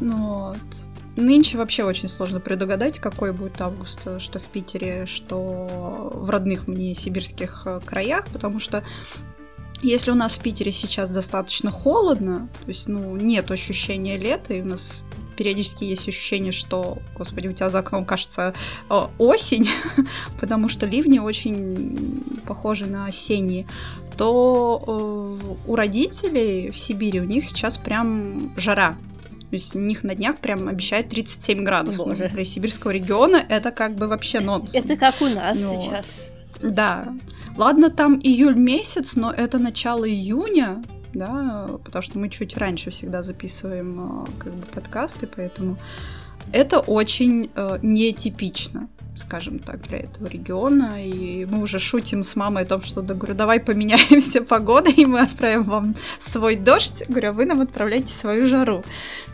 но 0.00 0.54
вот. 0.54 0.81
Нынче 1.16 1.58
вообще 1.58 1.84
очень 1.84 2.08
сложно 2.08 2.40
предугадать, 2.40 2.98
какой 2.98 3.32
будет 3.32 3.60
август, 3.60 4.00
э, 4.06 4.18
что 4.18 4.38
в 4.38 4.44
Питере, 4.44 5.04
что 5.04 6.10
в 6.14 6.30
родных 6.30 6.66
мне 6.66 6.94
сибирских 6.94 7.62
э, 7.66 7.80
краях, 7.84 8.26
потому 8.32 8.60
что 8.60 8.82
если 9.82 10.10
у 10.10 10.14
нас 10.14 10.34
в 10.34 10.40
Питере 10.40 10.72
сейчас 10.72 11.10
достаточно 11.10 11.70
холодно, 11.70 12.48
то 12.62 12.68
есть, 12.68 12.88
ну, 12.88 13.16
нет 13.16 13.50
ощущения 13.50 14.16
лета, 14.16 14.54
и 14.54 14.62
у 14.62 14.64
нас 14.64 15.02
периодически 15.36 15.84
есть 15.84 16.08
ощущение, 16.08 16.52
что, 16.52 16.98
господи, 17.16 17.48
у 17.48 17.52
тебя 17.52 17.68
за 17.68 17.80
окном 17.80 18.06
кажется 18.06 18.54
э, 18.88 19.00
осень, 19.18 19.68
потому 20.40 20.68
что 20.68 20.86
ливни 20.86 21.18
очень 21.18 22.24
похожи 22.46 22.86
на 22.86 23.06
осенние, 23.06 23.66
то 24.16 25.36
у 25.66 25.74
родителей 25.74 26.70
в 26.70 26.78
Сибири 26.78 27.20
у 27.20 27.24
них 27.24 27.44
сейчас 27.46 27.76
прям 27.76 28.52
жара. 28.56 28.96
То 29.52 29.56
есть 29.56 29.76
у 29.76 29.80
них 29.80 30.02
на 30.02 30.14
днях 30.14 30.38
прям 30.38 30.66
обещают 30.66 31.10
37 31.10 31.62
градусов. 31.62 32.06
Боже. 32.06 32.26
Для 32.28 32.42
сибирского 32.42 32.90
региона 32.90 33.36
это 33.36 33.70
как 33.70 33.96
бы 33.96 34.08
вообще 34.08 34.40
нонсенс. 34.40 34.74
Это 34.74 34.96
как 34.96 35.20
у 35.20 35.26
нас 35.26 35.58
ну, 35.60 35.78
сейчас. 35.78 36.30
Да. 36.62 37.12
Ладно, 37.58 37.90
там 37.90 38.18
июль 38.18 38.56
месяц, 38.56 39.14
но 39.14 39.30
это 39.30 39.58
начало 39.58 40.08
июня, 40.08 40.80
да, 41.12 41.66
потому 41.84 42.00
что 42.00 42.18
мы 42.18 42.30
чуть 42.30 42.56
раньше 42.56 42.90
всегда 42.92 43.22
записываем 43.22 44.22
э, 44.22 44.26
как 44.38 44.54
бы 44.54 44.62
подкасты, 44.74 45.26
поэтому 45.26 45.76
это 46.52 46.80
очень 46.80 47.50
э, 47.54 47.78
нетипично, 47.82 48.88
скажем 49.16 49.58
так, 49.58 49.82
для 49.82 49.98
этого 49.98 50.28
региона. 50.28 51.04
И 51.04 51.46
мы 51.50 51.62
уже 51.62 51.78
шутим 51.78 52.22
с 52.22 52.36
мамой 52.36 52.64
о 52.64 52.66
том, 52.66 52.82
что 52.82 53.02
да, 53.02 53.14
говорю, 53.14 53.34
давай 53.34 53.60
поменяемся 53.60 54.42
погодой, 54.48 54.92
и 54.94 55.06
мы 55.06 55.20
отправим 55.20 55.64
вам 55.64 55.94
свой 56.20 56.56
дождь. 56.56 57.04
Говорю, 57.08 57.30
а 57.30 57.32
вы 57.32 57.44
нам 57.46 57.60
отправляйте 57.60 58.14
свою 58.14 58.46
жару. 58.46 58.82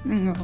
Вот. 0.05 0.37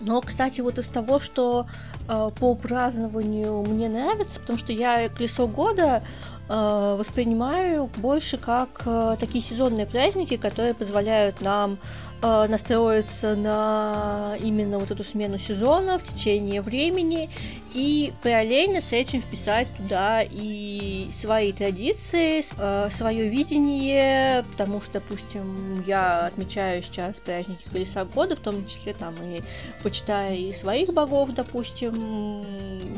Но, 0.00 0.20
кстати, 0.20 0.60
вот 0.60 0.78
из 0.78 0.86
того, 0.86 1.18
что 1.18 1.66
э, 2.08 2.30
по 2.38 2.54
празднованию 2.54 3.62
мне 3.62 3.88
нравится, 3.88 4.38
потому 4.38 4.58
что 4.58 4.72
я 4.72 5.08
колесо 5.08 5.46
года 5.46 6.02
э, 6.48 6.96
воспринимаю 6.98 7.90
больше 7.96 8.36
как 8.36 8.82
э, 8.84 9.16
такие 9.18 9.42
сезонные 9.42 9.86
праздники, 9.86 10.36
которые 10.36 10.74
позволяют 10.74 11.40
нам 11.40 11.78
э, 12.24 12.46
настроиться 12.48 13.36
на 13.36 14.36
именно 14.40 14.78
вот 14.78 14.90
эту 14.90 15.04
смену 15.04 15.38
сезона 15.38 15.98
в 15.98 16.04
течение 16.04 16.62
времени 16.62 17.28
и 17.74 18.12
параллельно 18.22 18.80
с 18.80 18.92
этим 18.92 19.20
вписать 19.20 19.68
туда 19.76 20.22
и 20.22 21.08
свои 21.20 21.52
традиции, 21.52 22.42
э, 22.58 22.88
свое 22.90 23.28
видение, 23.28 24.44
потому 24.52 24.80
что, 24.80 24.94
допустим, 24.94 25.84
я 25.86 26.26
отмечаю 26.26 26.82
сейчас 26.82 27.16
праздники 27.16 27.68
Колеса 27.70 28.04
года, 28.04 28.36
в 28.36 28.40
том 28.40 28.64
числе 28.66 28.94
там 28.94 29.14
и 29.22 29.40
почитая 29.82 30.34
и 30.34 30.52
своих 30.52 30.94
богов, 30.94 31.30
допустим, 31.34 31.92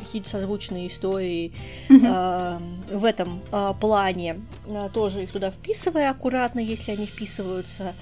какие-то 0.04 0.28
созвучные 0.28 0.86
истории 0.86 1.52
э, 1.88 2.58
в 2.92 3.04
этом 3.04 3.40
э, 3.50 3.72
плане, 3.80 4.42
э, 4.66 4.88
тоже 4.92 5.22
их 5.22 5.32
туда 5.32 5.50
вписывая 5.50 6.10
аккуратно, 6.10 6.60
если 6.60 6.92
они 6.92 7.06
вписываются. 7.06 7.94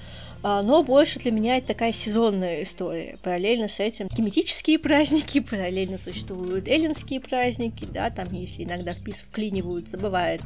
А, 0.43 0.61
но 0.61 0.83
больше 0.83 1.19
для 1.19 1.31
меня 1.31 1.57
это 1.57 1.67
такая 1.67 1.93
сезонная 1.93 2.63
история. 2.63 3.17
Параллельно 3.23 3.67
с 3.67 3.79
этим 3.79 4.09
тематические 4.09 4.79
праздники, 4.79 5.39
параллельно 5.39 5.97
существуют 5.97 6.67
эллинские 6.67 7.19
праздники, 7.19 7.85
да, 7.91 8.09
там 8.09 8.25
если 8.31 8.63
иногда 8.63 8.93
впис 8.93 9.15
вклиниваются, 9.15 9.97
бывает 9.97 10.41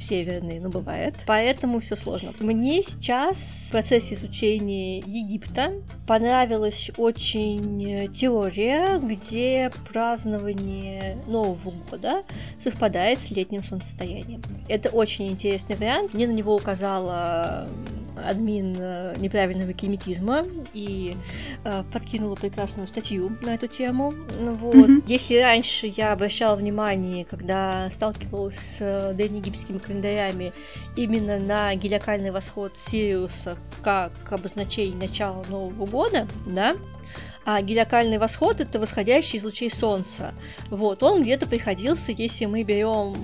северные, 0.00 0.60
но 0.60 0.68
бывает. 0.68 1.16
Поэтому 1.26 1.80
все 1.80 1.96
сложно. 1.96 2.32
Мне 2.40 2.82
сейчас 2.82 3.66
в 3.68 3.72
процессе 3.72 4.14
изучения 4.14 4.98
Египта 4.98 5.72
понравилась 6.06 6.90
очень 6.96 8.10
теория, 8.14 8.98
где 8.98 9.70
празднование 9.92 11.18
Нового 11.26 11.72
года 11.90 12.24
совпадает 12.62 13.20
с 13.20 13.30
летним 13.30 13.62
солнцестоянием. 13.62 14.42
Это 14.68 14.90
очень 14.90 15.28
интересный 15.28 15.76
вариант. 15.76 16.14
Мне 16.14 16.26
на 16.26 16.32
него 16.32 16.54
указала 16.54 17.68
админ 18.16 18.74
э, 18.78 19.14
неправильного 19.30 19.72
климатизма 19.72 20.44
и 20.74 21.14
э, 21.64 21.84
подкинула 21.92 22.34
прекрасную 22.34 22.88
статью 22.88 23.30
на 23.42 23.54
эту 23.54 23.68
тему. 23.68 24.12
Ну 24.40 24.54
вот. 24.54 24.74
Mm-hmm. 24.74 25.04
Если 25.06 25.36
раньше 25.36 25.86
я 25.86 26.12
обращала 26.12 26.56
внимание, 26.56 27.24
когда 27.24 27.88
сталкивалась 27.92 28.56
с 28.56 28.78
э, 28.80 29.14
древнеегипетскими 29.14 29.78
календарями, 29.78 30.52
именно 30.96 31.38
на 31.38 31.74
гелиокальный 31.76 32.32
восход 32.32 32.72
Сириуса 32.90 33.56
как 33.82 34.12
обозначение 34.30 34.96
начала 34.96 35.44
Нового 35.48 35.86
года, 35.86 36.26
да, 36.46 36.74
а 37.44 37.62
гелиокальный 37.62 38.18
восход 38.18 38.60
это 38.60 38.78
восходящий 38.78 39.38
из 39.38 39.44
лучей 39.44 39.70
Солнца. 39.70 40.34
Вот, 40.68 41.02
он 41.02 41.22
где-то 41.22 41.46
приходился, 41.46 42.12
если 42.12 42.46
мы 42.46 42.62
берем 42.62 43.14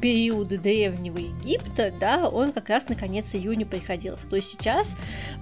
периоды 0.00 0.58
древнего 0.58 1.18
Египта, 1.18 1.92
да, 1.98 2.28
он 2.28 2.52
как 2.52 2.68
раз 2.68 2.88
на 2.88 2.94
конец 2.94 3.34
июня 3.34 3.66
приходился. 3.66 4.26
То 4.26 4.36
есть 4.36 4.50
сейчас 4.50 4.96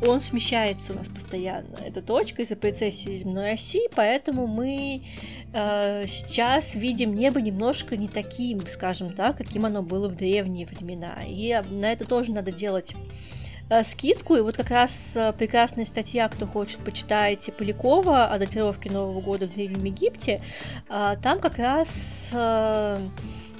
он 0.04 0.20
смещается 0.20 0.92
у 0.92 0.96
нас 0.96 1.08
постоянно. 1.08 1.76
Эта 1.84 2.02
точка 2.02 2.42
из-за 2.42 2.56
прецессии 2.56 3.18
земной 3.18 3.52
оси, 3.52 3.82
поэтому 3.94 4.46
мы 4.46 5.02
э, 5.52 6.04
сейчас 6.08 6.74
видим 6.74 7.14
небо 7.14 7.40
немножко 7.40 7.96
не 7.96 8.08
таким, 8.08 8.60
скажем 8.66 9.10
так, 9.10 9.36
каким 9.36 9.64
оно 9.64 9.82
было 9.82 10.08
в 10.08 10.16
древние 10.16 10.66
времена. 10.66 11.16
И 11.26 11.58
на 11.70 11.92
это 11.92 12.06
тоже 12.06 12.32
надо 12.32 12.52
делать 12.52 12.94
скидку, 13.84 14.36
и 14.36 14.40
вот 14.40 14.56
как 14.56 14.70
раз 14.70 15.12
э, 15.14 15.32
прекрасная 15.32 15.84
статья, 15.84 16.28
кто 16.28 16.46
хочет, 16.46 16.78
почитайте 16.78 17.52
Полякова 17.52 18.26
о 18.26 18.38
датировке 18.38 18.90
Нового 18.90 19.20
года 19.20 19.46
в 19.46 19.52
Древнем 19.52 19.84
Египте, 19.84 20.40
э, 20.88 21.16
там 21.22 21.40
как 21.40 21.58
раз 21.58 22.32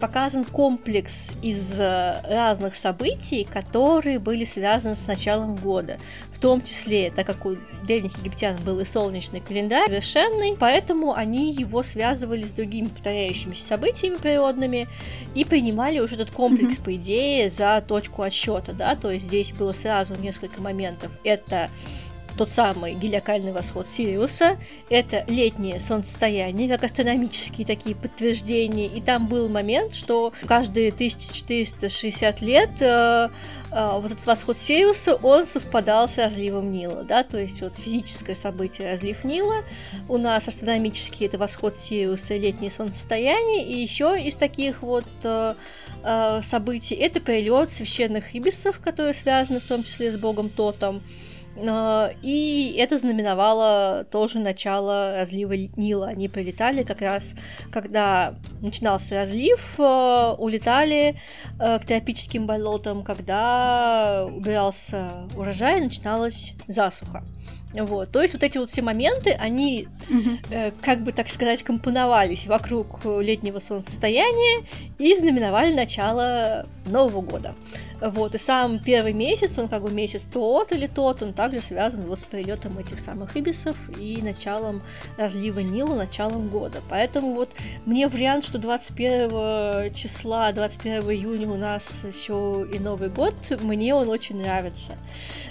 показан 0.01 0.45
комплекс 0.45 1.31
из 1.43 1.73
разных 1.79 2.77
событий, 2.77 3.43
которые 3.45 4.21
были 4.21 4.45
связаны 4.45 4.95
с 4.95 5.09
началом 5.09 5.57
года 5.57 5.99
в 6.39 6.41
том 6.41 6.63
числе, 6.63 7.11
так 7.11 7.27
как 7.27 7.45
у 7.47 7.57
древних 7.83 8.17
египтян 8.19 8.57
был 8.65 8.79
и 8.79 8.85
солнечный 8.85 9.41
календарь 9.41 9.89
совершенный, 9.89 10.57
поэтому 10.57 11.13
они 11.13 11.53
его 11.53 11.83
связывали 11.83 12.47
с 12.47 12.53
другими 12.53 12.87
повторяющимися 12.87 13.65
событиями 13.67 14.17
природными 14.17 14.87
и 15.35 15.45
принимали 15.45 15.99
уже 15.99 16.15
этот 16.15 16.31
комплекс, 16.31 16.79
mm-hmm. 16.79 16.85
по 16.85 16.95
идее, 16.95 17.51
за 17.51 17.83
точку 17.87 18.23
отсчета, 18.23 18.73
да, 18.73 18.95
то 18.95 19.11
есть 19.11 19.25
здесь 19.25 19.51
было 19.53 19.73
сразу 19.73 20.15
несколько 20.15 20.63
моментов. 20.63 21.11
Это 21.25 21.71
тот 22.39 22.51
самый 22.51 22.95
гелиокальный 22.95 23.53
восход 23.53 23.89
Сириуса, 23.89 24.59
это 24.89 25.25
летнее 25.27 25.81
солнцестояние, 25.81 26.69
как 26.69 26.85
астрономические 26.85 27.67
такие 27.67 27.97
подтверждения, 27.97 28.87
и 28.87 29.01
там 29.01 29.27
был 29.27 29.49
момент, 29.49 29.93
что 29.93 30.33
каждые 30.47 30.91
1460 30.91 32.41
лет 32.43 32.71
э, 32.79 33.29
э, 33.73 33.89
вот 33.99 34.13
этот 34.13 34.25
восход 34.25 34.57
Сириуса, 34.57 35.17
он 35.17 35.47
совпадал 35.47 36.09
с 36.09 36.17
разливом 36.17 36.71
Нила, 36.71 37.03
да, 37.03 37.25
то 37.25 37.41
есть 37.41 37.61
вот 37.61 37.77
физическое 37.77 38.37
событие 38.37 38.93
разлив 38.93 39.25
Нила, 39.25 39.65
у 40.09 40.17
нас 40.17 40.47
астрономический 40.47 41.27
это 41.27 41.39
восход 41.39 41.77
Сириуса 41.77 42.37
летнее 42.37 42.71
солнцестояние, 42.71 43.67
и 43.67 43.81
еще 43.81 44.17
из 44.17 44.37
таких 44.37 44.83
вот 44.83 45.07
э, 45.25 45.55
э, 46.05 46.41
событий 46.43 46.95
это 46.95 47.21
прилет 47.21 47.73
священных 47.73 48.33
ибисов, 48.37 48.79
которые 48.79 49.15
связаны 49.15 49.59
в 49.59 49.65
том 49.65 49.83
числе 49.83 50.13
с 50.13 50.17
богом 50.17 50.51
Тотом, 50.51 51.03
и 52.23 52.77
это 52.79 52.99
знаменовало 52.99 54.07
тоже 54.11 54.39
начало 54.39 55.17
разлива 55.17 55.55
Нила. 55.77 56.09
Они 56.09 56.29
прилетали 56.29 56.83
как 56.83 57.01
раз, 57.01 57.35
когда 57.73 58.35
начинался 58.61 59.17
разлив, 59.17 59.75
а, 59.79 60.35
улетали 60.35 61.17
а, 61.59 61.79
к 61.79 61.87
тропическим 61.87 62.47
болотам, 62.47 63.03
когда 63.03 64.27
убирался 64.27 65.29
урожай, 65.37 65.81
начиналась 65.81 66.55
засуха. 66.67 67.25
Вот, 67.75 68.11
то 68.11 68.23
есть 68.23 68.33
вот 68.33 68.43
эти 68.43 68.57
вот 68.57 68.71
все 68.71 68.81
моменты, 68.81 69.33
они, 69.33 69.89
угу. 70.09 70.39
э, 70.51 70.71
как 70.81 71.01
бы 71.01 71.13
так 71.13 71.29
сказать, 71.29 71.63
компоновались 71.63 72.47
вокруг 72.47 73.05
летнего 73.05 73.61
солнцестояния 73.61 74.65
и 74.99 75.15
знаменовали 75.15 75.75
начало 75.75 76.67
Нового 76.89 77.21
года. 77.21 77.55
Вот, 78.01 78.35
и 78.35 78.39
сам 78.39 78.79
первый 78.79 79.13
месяц, 79.13 79.59
он 79.59 79.69
как 79.69 79.83
бы 79.83 79.91
месяц 79.91 80.23
тот 80.23 80.73
или 80.73 80.87
тот, 80.87 81.23
он 81.23 81.33
также 81.33 81.61
связан 81.61 82.03
вот 82.03 82.21
с 82.21 82.23
прилетом 82.23 82.79
этих 82.79 83.01
самых 83.01 83.37
ибисов 83.37 83.77
и 83.99 84.21
началом 84.23 84.83
разлива 85.17 85.61
Нила, 85.61 85.97
началом 85.97 86.49
года. 86.49 86.81
Поэтому 86.89 87.35
вот 87.35 87.51
мне 87.87 88.09
вариант, 88.09 88.45
что 88.45 88.59
21 88.59 89.93
числа, 89.95 90.53
21 90.53 91.03
июня 91.11 91.49
у 91.49 91.57
нас 91.57 92.05
еще 92.05 92.67
и 92.73 92.79
Новый 92.79 93.09
год, 93.09 93.35
мне 93.63 93.95
он 93.95 94.09
очень 94.09 94.41
нравится. 94.41 94.93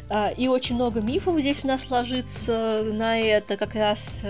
А, 0.10 0.30
и 0.30 0.47
очень 0.47 0.76
много 0.76 1.02
мифов 1.02 1.39
здесь 1.39 1.63
у 1.63 1.67
нас 1.67 1.89
ложится 1.89 2.82
на 2.84 3.19
это, 3.19 3.58
как 3.58 3.76
раз 3.76 4.23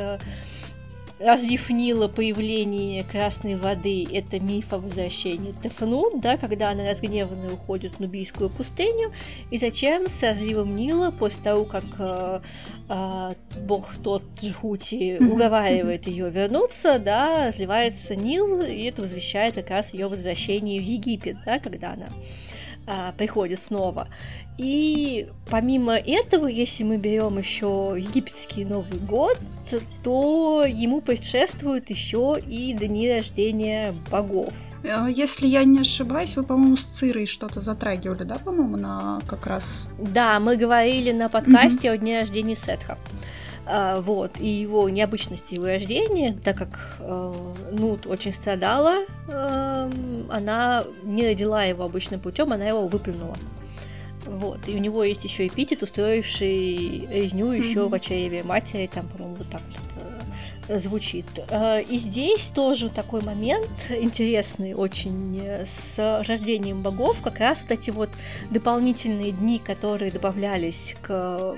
разлив 1.19 1.69
Нила, 1.69 2.08
появление 2.08 3.03
красной 3.03 3.56
воды– 3.56 4.06
это 4.13 4.39
миф 4.39 4.73
о 4.73 4.80
возвращении 4.80 5.51
Тефнут, 5.51 6.19
да, 6.21 6.38
когда 6.38 6.71
она 6.71 6.89
разгневанная 6.89 7.51
уходит 7.51 7.95
в 7.95 7.99
Нубийскую 7.99 8.49
пустыню, 8.49 9.12
и 9.49 9.58
зачем 9.58 10.08
с 10.08 10.21
разливом 10.21 10.75
Нила, 10.75 11.12
после 11.12 11.43
того, 11.43 11.65
как 11.65 11.84
э, 11.99 12.41
э, 12.89 13.34
бог 13.62 13.95
тот 14.03 14.23
Джихути 14.39 15.17
уговаривает 15.19 16.08
ее 16.08 16.30
вернуться, 16.30 16.99
да, 16.99 17.47
разливается 17.47 18.15
Нил, 18.15 18.62
и 18.62 18.84
это 18.84 19.01
возвещает 19.01 19.56
как 19.56 19.69
раз 19.69 19.93
ее 19.93 20.08
возвращение 20.08 20.80
в 20.80 20.84
Египет, 20.84 21.38
да, 21.45 21.60
когда 21.60 21.93
она 21.93 22.08
а, 22.88 23.12
приходит 23.17 23.60
снова. 23.60 24.08
И 24.58 25.28
помимо 25.50 25.96
этого, 25.96 26.48
если 26.48 26.84
мы 26.84 26.98
берем 26.98 27.38
еще 27.38 27.96
египетский 27.98 28.65
Новый 28.65 29.00
год, 29.00 29.38
то 30.04 30.63
ему 30.67 31.02
предшествуют 31.02 31.89
еще 31.89 32.38
и 32.46 32.74
дни 32.74 33.10
рождения 33.12 33.93
богов. 34.12 34.54
Э, 34.84 35.08
если 35.10 35.48
я 35.48 35.63
не 35.63 35.82
ошибаюсь, 35.82 36.36
вы, 36.36 36.43
по-моему, 36.43 36.78
с 36.78 36.86
Цирой 36.86 37.26
что-то 37.26 37.62
затрагивали, 37.62 38.24
да, 38.24 38.36
по-моему, 38.36 38.78
на 38.78 39.20
как 39.28 39.46
раз... 39.46 39.89
Да, 40.00 40.39
мы 40.39 40.58
говорили 40.58 41.12
на 41.12 41.30
подкасте 41.30 41.89
mm-hmm. 41.89 41.93
о 41.93 41.98
дне 41.98 42.20
рождения 42.20 42.56
Сетха. 42.56 42.98
А, 43.70 44.00
вот, 44.00 44.39
и 44.39 44.48
его 44.48 44.89
необычности 44.89 45.56
его 45.56 45.65
рождения, 45.65 46.38
так 46.43 46.58
как 46.58 46.98
э, 47.00 47.34
Нут 47.74 48.08
очень 48.08 48.34
страдала, 48.34 49.04
э, 49.28 49.91
она 50.30 50.84
не 51.04 51.28
родила 51.28 51.63
его 51.63 51.84
обычным 51.84 52.22
путем, 52.22 52.54
она 52.54 52.65
его 52.65 52.88
выплюнула. 52.88 53.36
Вот. 54.27 54.67
И 54.67 54.75
у 54.75 54.77
него 54.77 55.03
есть 55.03 55.23
еще 55.23 55.47
эпитет, 55.47 55.83
устроивший 55.83 57.07
резню 57.09 57.51
еще 57.51 57.79
mm-hmm. 57.79 57.89
в 57.89 57.93
очереве 57.93 58.43
матери, 58.43 58.89
там, 58.93 59.07
по-моему, 59.07 59.35
вот 59.35 59.49
так 59.49 59.61
вот 59.61 59.77
это 60.67 60.79
звучит. 60.79 61.25
Э, 61.49 61.81
и 61.81 61.97
здесь 61.97 62.51
тоже 62.53 62.89
такой 62.89 63.21
момент 63.21 63.71
интересный 63.89 64.73
очень 64.73 65.39
э, 65.41 65.65
с 65.65 66.23
рождением 66.27 66.81
богов, 66.81 67.17
как 67.21 67.39
раз 67.39 67.61
вот 67.61 67.71
эти 67.71 67.89
вот 67.89 68.09
дополнительные 68.51 69.31
дни, 69.31 69.59
которые 69.59 70.11
добавлялись 70.11 70.95
к 71.01 71.55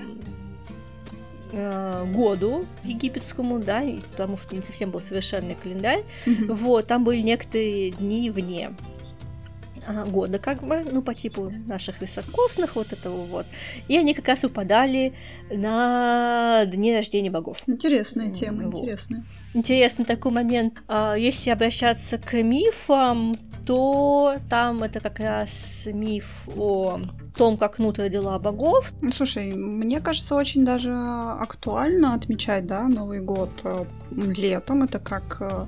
э, 1.52 2.06
году 2.14 2.64
египетскому, 2.84 3.58
да, 3.58 3.82
потому 4.12 4.36
что 4.36 4.54
не 4.54 4.62
совсем 4.62 4.90
был 4.92 5.00
совершенный 5.00 5.56
календарь. 5.60 6.04
Mm-hmm. 6.26 6.54
Вот, 6.54 6.86
там 6.86 7.02
были 7.02 7.20
некоторые 7.20 7.90
дни 7.90 8.30
вне 8.30 8.70
года, 10.06 10.38
как 10.38 10.62
бы, 10.62 10.82
ну, 10.90 11.02
по 11.02 11.14
типу 11.14 11.52
наших 11.66 12.00
високосных, 12.00 12.76
вот 12.76 12.92
этого 12.92 13.24
вот. 13.24 13.46
И 13.88 13.96
они 13.96 14.14
как 14.14 14.28
раз 14.28 14.44
упадали 14.44 15.12
на 15.50 16.64
дни 16.66 16.94
рождения 16.94 17.30
богов. 17.30 17.58
Интересная 17.66 18.30
тема, 18.30 18.64
вот. 18.64 18.80
интересная. 18.80 19.24
Интересный 19.54 20.04
такой 20.04 20.32
момент. 20.32 20.74
А, 20.88 21.14
если 21.14 21.50
обращаться 21.50 22.18
к 22.18 22.40
мифам, 22.42 23.34
то 23.66 24.34
там 24.48 24.82
это 24.82 25.00
как 25.00 25.18
раз 25.20 25.86
миф 25.86 26.26
о 26.56 27.00
том, 27.36 27.56
как 27.56 27.78
Нут 27.78 27.98
родила 27.98 28.38
богов. 28.38 28.92
Ну, 29.00 29.12
слушай, 29.12 29.52
мне 29.52 30.00
кажется, 30.00 30.34
очень 30.34 30.64
даже 30.64 30.92
актуально 30.92 32.14
отмечать, 32.14 32.66
да, 32.66 32.88
Новый 32.88 33.20
год 33.20 33.50
э, 33.64 33.84
летом. 34.10 34.82
Это 34.82 34.98
как 34.98 35.38
э, 35.40 35.66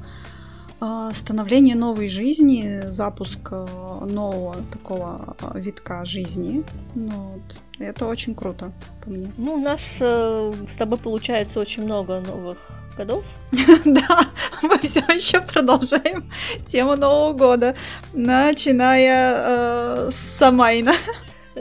становление 1.15 1.77
новой 1.77 2.09
жизни, 2.09 2.81
запуск 2.85 3.51
нового 3.51 4.57
такого 4.73 5.37
витка 5.55 6.05
жизни. 6.05 6.65
Ну, 6.95 7.11
вот. 7.11 7.63
Это 7.79 8.07
очень 8.07 8.35
круто, 8.35 8.73
по 9.05 9.11
мне. 9.11 9.31
Ну, 9.37 9.55
у 9.55 9.63
нас 9.63 9.99
с 9.99 10.77
тобой 10.79 10.99
получается 10.99 11.61
очень 11.61 11.85
много 11.85 12.21
новых 12.21 12.59
годов. 12.97 13.25
Да, 13.85 14.27
мы 14.63 14.79
все 14.79 15.01
еще 15.01 15.41
продолжаем 15.41 16.31
тему 16.67 16.97
Нового 16.97 17.33
года, 17.33 17.75
начиная 18.13 19.35
э, 19.37 20.11
с 20.11 20.39
Самайна. 20.39 20.95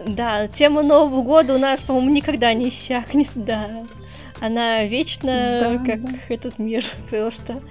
Да, 0.05 0.47
тема 0.47 0.83
Нового 0.83 1.21
года 1.21 1.55
у 1.55 1.57
нас, 1.57 1.81
по-моему, 1.81 2.11
никогда 2.11 2.53
не 2.53 2.69
иссякнет, 2.69 3.29
да. 3.35 3.83
Она 4.39 4.85
вечна, 4.85 5.59
да, 5.61 5.77
как 5.85 6.01
да. 6.01 6.17
этот 6.29 6.59
мир 6.59 6.83
просто. 7.09 7.61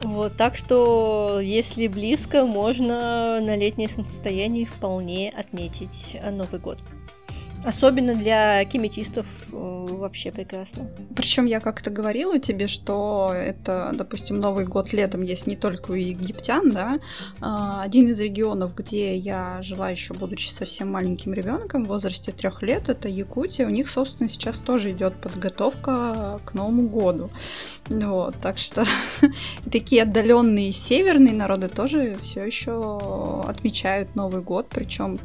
Вот, 0.00 0.36
так 0.36 0.56
что, 0.56 1.40
если 1.42 1.86
близко, 1.86 2.44
можно 2.44 3.40
на 3.40 3.56
летнее 3.56 3.88
состояние 3.88 4.64
вполне 4.64 5.30
отметить 5.30 6.16
Новый 6.30 6.58
год. 6.58 6.78
Особенно 7.64 8.14
для 8.14 8.64
кеметистов 8.64 9.26
э, 9.52 9.86
вообще 9.90 10.32
прекрасно. 10.32 10.88
Причем 11.14 11.44
я 11.44 11.60
как-то 11.60 11.90
говорила 11.90 12.38
тебе, 12.38 12.66
что 12.68 13.30
это, 13.34 13.92
допустим, 13.94 14.40
Новый 14.40 14.64
год 14.64 14.92
летом 14.92 15.22
есть 15.22 15.46
не 15.46 15.56
только 15.56 15.90
у 15.90 15.94
египтян, 15.94 16.70
да. 16.70 17.00
А, 17.40 17.82
один 17.82 18.08
из 18.08 18.18
регионов, 18.18 18.74
где 18.74 19.14
я 19.14 19.58
жила 19.62 19.90
еще 19.90 20.14
будучи 20.14 20.50
совсем 20.50 20.90
маленьким 20.90 21.34
ребенком 21.34 21.84
в 21.84 21.88
возрасте 21.88 22.32
трех 22.32 22.62
лет, 22.62 22.88
это 22.88 23.08
Якутия. 23.08 23.66
У 23.66 23.70
них, 23.70 23.90
собственно, 23.90 24.28
сейчас 24.28 24.58
тоже 24.58 24.92
идет 24.92 25.14
подготовка 25.16 26.40
к 26.44 26.54
Новому 26.54 26.88
году. 26.88 27.30
Вот, 27.88 28.36
так 28.40 28.56
что 28.56 28.86
такие 29.70 30.04
отдаленные 30.04 30.72
северные 30.72 31.34
народы 31.34 31.68
тоже 31.68 32.16
все 32.22 32.44
еще 32.44 33.42
отмечают 33.46 34.14
Новый 34.14 34.40
год, 34.42 34.68
причем 34.70 35.18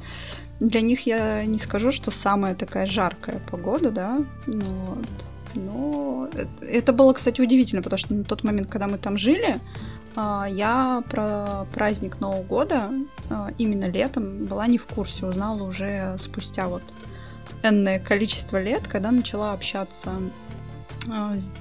для 0.60 0.82
них 0.82 1.06
я 1.06 1.46
не 1.46 1.60
скажу, 1.60 1.92
что 1.92 2.12
самая 2.12 2.56
такая 2.56 2.86
жаркая 2.86 3.40
погода, 3.50 3.92
да, 3.92 4.22
ну 4.48 4.66
вот. 4.66 5.08
Но 5.56 6.30
это 6.62 6.92
было, 6.92 7.14
кстати, 7.14 7.40
удивительно, 7.40 7.82
потому 7.82 7.98
что 7.98 8.14
на 8.14 8.24
тот 8.24 8.44
момент, 8.44 8.70
когда 8.70 8.88
мы 8.88 8.98
там 8.98 9.18
жили, 9.18 9.58
а, 10.16 10.48
я 10.50 11.04
про 11.10 11.66
праздник 11.74 12.20
Нового 12.20 12.44
года 12.44 12.92
а, 13.30 13.52
именно 13.58 13.86
летом 13.86 14.46
была 14.46 14.68
не 14.68 14.78
в 14.78 14.86
курсе, 14.86 15.26
узнала 15.26 15.64
уже 15.64 16.16
спустя 16.20 16.68
вот 16.68 16.84
энное 17.64 18.00
количество 18.00 18.62
лет, 18.62 18.88
когда 18.88 19.12
начала 19.12 19.54
общаться 19.54 20.14
а, 21.10 21.34
с, 21.34 21.52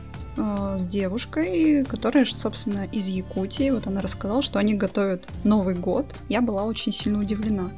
с 0.80 0.86
девушкой, 0.86 1.84
которая, 1.84 2.24
собственно, 2.24 2.84
из 2.86 3.06
Якутии. 3.06 3.70
Вот 3.70 3.86
она 3.86 4.00
рассказала, 4.00 4.42
что 4.42 4.58
они 4.58 4.74
готовят 4.74 5.28
Новый 5.44 5.74
год. 5.74 6.06
Я 6.28 6.40
была 6.40 6.64
очень 6.64 6.92
сильно 6.92 7.20
удивлена. 7.20 7.70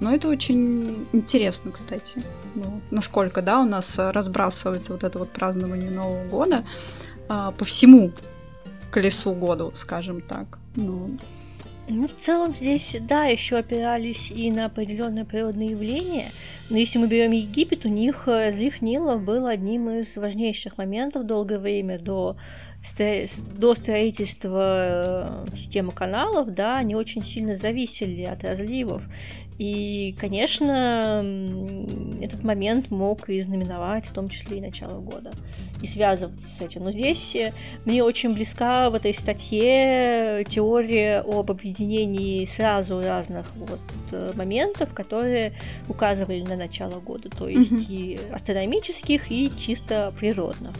Но 0.00 0.14
это 0.14 0.28
очень 0.28 1.06
интересно, 1.12 1.72
кстати. 1.72 2.22
Ну, 2.54 2.80
насколько, 2.90 3.42
да, 3.42 3.60
у 3.60 3.64
нас 3.64 3.94
разбрасывается 3.98 4.92
вот 4.92 5.04
это 5.04 5.18
вот 5.18 5.30
празднование 5.30 5.90
Нового 5.90 6.24
года 6.28 6.64
а, 7.28 7.50
по 7.50 7.64
всему 7.64 8.12
колесу 8.90 9.32
года, 9.32 9.70
скажем 9.74 10.20
так. 10.20 10.58
Ну, 10.76 11.18
ну, 11.90 12.06
в 12.06 12.14
целом 12.20 12.50
здесь, 12.50 12.96
да, 13.00 13.24
еще 13.24 13.56
опирались 13.56 14.30
и 14.30 14.50
на 14.50 14.66
определенные 14.66 15.24
природные 15.24 15.70
явления. 15.70 16.32
Но 16.68 16.76
если 16.76 16.98
мы 16.98 17.06
берем 17.06 17.30
Египет, 17.32 17.86
у 17.86 17.88
них 17.88 18.26
разлив 18.26 18.82
Нила 18.82 19.16
был 19.16 19.46
одним 19.46 19.88
из 19.88 20.16
важнейших 20.16 20.76
моментов 20.76 21.24
долгое 21.24 21.58
время 21.58 21.98
до 21.98 22.36
до 23.56 23.74
строительства 23.74 25.46
э, 25.50 25.56
системы 25.56 25.90
каналов, 25.90 26.54
да, 26.54 26.76
они 26.76 26.94
очень 26.94 27.24
сильно 27.24 27.56
зависели 27.56 28.22
от 28.22 28.44
разливов. 28.44 29.02
И, 29.58 30.14
конечно, 30.18 31.24
этот 32.20 32.44
момент 32.44 32.90
мог 32.90 33.28
и 33.28 33.40
знаменовать 33.42 34.06
в 34.06 34.12
том 34.12 34.28
числе 34.28 34.58
и 34.58 34.60
начало 34.60 35.00
года, 35.00 35.32
и 35.82 35.86
связываться 35.86 36.48
с 36.48 36.60
этим. 36.60 36.84
Но 36.84 36.92
здесь 36.92 37.34
э, 37.34 37.52
мне 37.84 38.04
очень 38.04 38.34
близка 38.34 38.88
в 38.88 38.94
этой 38.94 39.12
статье 39.12 40.44
теория 40.48 41.20
об 41.26 41.50
объединении 41.50 42.44
сразу 42.44 43.00
разных 43.00 43.52
вот 43.56 43.80
э, 44.12 44.32
моментов, 44.36 44.94
которые 44.94 45.52
указывали 45.88 46.40
на 46.42 46.54
начало 46.54 47.00
года, 47.00 47.28
то 47.28 47.48
есть 47.48 47.72
mm-hmm. 47.72 47.86
и 47.88 48.20
астрономических, 48.32 49.30
и 49.32 49.50
чисто 49.56 50.12
природных. 50.18 50.74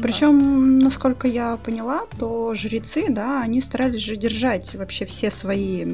Причем, 0.00 0.78
насколько 0.78 1.28
я 1.28 1.56
поняла, 1.56 2.06
то 2.18 2.54
жрецы, 2.54 3.06
да, 3.08 3.42
они 3.42 3.60
старались 3.60 4.02
же 4.02 4.16
держать 4.16 4.74
вообще 4.74 5.04
все 5.04 5.30
свои 5.30 5.84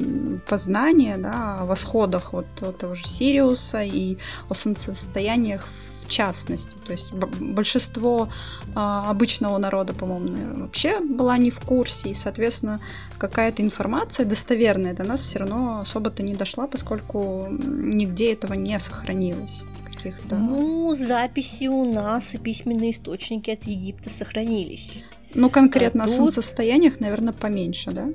познания, 0.47 1.17
да, 1.17 1.59
о 1.59 1.65
восходах 1.65 2.33
вот 2.33 2.47
того 2.77 2.95
же 2.95 3.05
Сириуса 3.07 3.83
и 3.83 4.17
о 4.47 4.53
солнцестояниях 4.53 5.67
в 6.05 6.07
частности. 6.07 6.75
То 6.87 6.93
есть 6.93 7.13
большинство 7.13 8.29
а, 8.73 9.09
обычного 9.09 9.57
народа, 9.57 9.93
по-моему, 9.93 10.61
вообще 10.63 10.99
была 11.01 11.37
не 11.37 11.51
в 11.51 11.59
курсе, 11.59 12.09
и, 12.09 12.15
соответственно, 12.15 12.81
какая-то 13.17 13.61
информация 13.61 14.25
достоверная 14.25 14.93
до 14.93 15.03
нас 15.03 15.21
все 15.21 15.39
равно 15.39 15.81
особо-то 15.81 16.23
не 16.23 16.33
дошла, 16.33 16.67
поскольку 16.67 17.47
нигде 17.49 18.33
этого 18.33 18.53
не 18.53 18.79
сохранилось 18.79 19.63
каких-то? 20.03 20.35
Ну, 20.35 20.95
записи 20.95 21.67
у 21.67 21.91
нас 21.91 22.33
и 22.33 22.37
письменные 22.37 22.91
источники 22.91 23.51
от 23.51 23.63
Египта 23.65 24.09
сохранились. 24.09 25.03
Ну, 25.33 25.49
конкретно 25.49 26.05
а 26.05 26.07
о 26.07 26.09
солнцестояниях, 26.09 26.99
наверное, 26.99 27.33
поменьше, 27.33 27.91
да? 27.91 28.09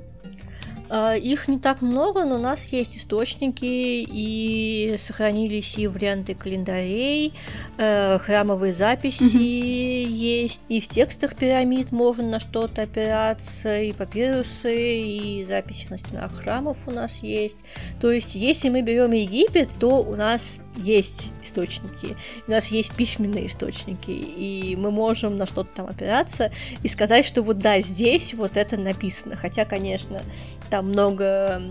А, 0.87 1.15
их 1.15 1.47
не 1.47 1.57
так 1.57 1.81
много, 1.81 2.25
но 2.25 2.35
у 2.35 2.39
нас 2.39 2.67
есть 2.67 2.97
источники, 2.97 3.65
и 3.65 4.95
сохранились 4.99 5.77
и 5.77 5.87
варианты 5.87 6.35
календарей, 6.35 7.33
э, 7.77 8.19
храмовые 8.19 8.73
записи 8.73 9.23
mm-hmm. 9.23 10.03
есть, 10.07 10.61
и 10.69 10.79
в 10.81 10.87
текстах 10.87 11.35
пирамид 11.35 11.91
можно 11.91 12.23
на 12.23 12.39
что-то 12.39 12.83
опираться, 12.83 13.81
и 13.81 13.93
папирусы, 13.93 14.99
и 14.99 15.45
записи 15.45 15.87
на 15.89 15.97
стенах 15.97 16.33
храмов 16.35 16.87
у 16.87 16.91
нас 16.91 17.23
есть. 17.23 17.57
То 17.99 18.11
есть, 18.11 18.35
если 18.35 18.69
мы 18.69 18.81
берем 18.81 19.11
Египет, 19.11 19.69
то 19.79 20.03
у 20.03 20.15
нас 20.15 20.59
есть 20.77 21.31
источники, 21.43 22.15
у 22.47 22.51
нас 22.51 22.67
есть 22.67 22.95
письменные 22.95 23.47
источники, 23.47 24.11
и 24.11 24.75
мы 24.75 24.91
можем 24.91 25.37
на 25.37 25.45
что-то 25.45 25.69
там 25.75 25.87
опираться 25.87 26.51
и 26.83 26.87
сказать, 26.87 27.25
что 27.25 27.41
вот 27.41 27.59
да, 27.59 27.79
здесь 27.81 28.33
вот 28.33 28.57
это 28.57 28.77
написано. 28.77 29.35
Хотя, 29.35 29.65
конечно, 29.65 30.21
там 30.69 30.89
много 30.89 31.61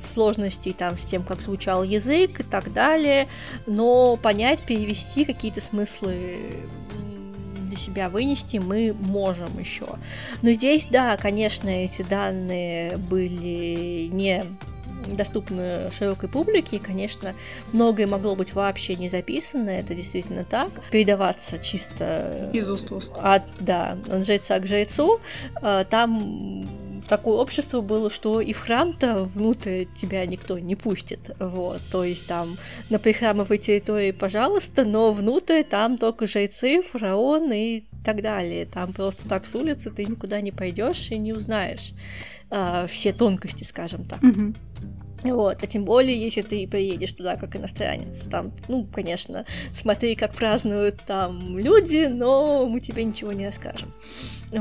сложностей 0.00 0.72
там 0.72 0.96
с 0.96 1.04
тем, 1.04 1.22
как 1.22 1.40
звучал 1.40 1.82
язык 1.82 2.40
и 2.40 2.44
так 2.44 2.72
далее, 2.72 3.28
но 3.66 4.16
понять, 4.16 4.60
перевести 4.60 5.24
какие-то 5.24 5.60
смыслы 5.60 6.38
для 7.66 7.76
себя 7.76 8.08
вынести 8.08 8.58
мы 8.58 8.94
можем 8.98 9.58
еще. 9.58 9.86
Но 10.42 10.52
здесь, 10.52 10.86
да, 10.90 11.16
конечно, 11.16 11.68
эти 11.68 12.02
данные 12.02 12.96
были 12.96 14.08
не 14.12 14.44
доступны 15.14 15.90
широкой 15.96 16.28
публике, 16.28 16.76
и, 16.76 16.78
конечно, 16.78 17.34
многое 17.72 18.06
могло 18.06 18.34
быть 18.34 18.54
вообще 18.54 18.96
не 18.96 19.08
записано, 19.08 19.70
это 19.70 19.94
действительно 19.94 20.44
так. 20.44 20.70
Передаваться 20.90 21.58
чисто... 21.58 22.50
Из 22.52 22.68
уст 22.70 22.90
в 22.90 22.96
уст. 22.96 23.14
От, 23.20 23.44
да, 23.60 23.98
от 24.08 24.24
жреца 24.24 24.58
к 24.58 24.66
жрецу. 24.66 25.20
А, 25.62 25.84
там 25.84 26.64
такое 27.08 27.36
общество 27.36 27.80
было, 27.80 28.10
что 28.10 28.40
и 28.40 28.52
в 28.52 28.60
храм-то 28.60 29.24
внутрь 29.34 29.84
тебя 30.00 30.24
никто 30.26 30.58
не 30.58 30.76
пустит. 30.76 31.30
Вот, 31.38 31.80
то 31.90 32.04
есть 32.04 32.26
там 32.26 32.58
на 32.90 32.98
прихрамовой 32.98 33.58
территории, 33.58 34.10
пожалуйста, 34.10 34.84
но 34.84 35.12
внутрь 35.12 35.62
там 35.62 35.98
только 35.98 36.26
жрецы, 36.26 36.82
фараон 36.82 37.52
и 37.52 37.84
так 38.04 38.22
далее. 38.22 38.66
Там 38.66 38.92
просто 38.92 39.28
так 39.28 39.46
с 39.46 39.54
улицы 39.54 39.90
ты 39.90 40.04
никуда 40.04 40.40
не 40.40 40.52
пойдешь 40.52 41.10
и 41.10 41.18
не 41.18 41.32
узнаешь 41.32 41.92
э, 42.50 42.86
все 42.88 43.12
тонкости, 43.12 43.64
скажем 43.64 44.04
так. 44.04 44.22
Mm-hmm. 44.22 44.56
Вот, 45.22 45.62
а 45.62 45.66
тем 45.66 45.84
более, 45.84 46.16
если 46.16 46.42
ты 46.42 46.66
приедешь 46.68 47.12
туда 47.12 47.36
как 47.36 47.56
иностранец, 47.56 48.28
там, 48.28 48.52
ну, 48.68 48.86
конечно, 48.86 49.44
смотри, 49.72 50.14
как 50.14 50.34
празднуют 50.34 51.02
там 51.06 51.58
люди, 51.58 52.06
но 52.06 52.66
мы 52.66 52.80
тебе 52.80 53.04
ничего 53.04 53.32
не 53.32 53.46
расскажем. 53.46 53.92